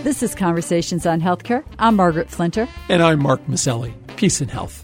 This 0.03 0.23
is 0.23 0.35
Conversations 0.35 1.05
on 1.05 1.21
Healthcare. 1.21 1.63
I'm 1.79 1.95
Margaret 1.95 2.27
Flinter. 2.27 2.67
And 2.89 3.01
I'm 3.01 3.21
Mark 3.21 3.45
Masselli. 3.47 3.93
Peace 4.17 4.41
and 4.41 4.51
health. 4.51 4.83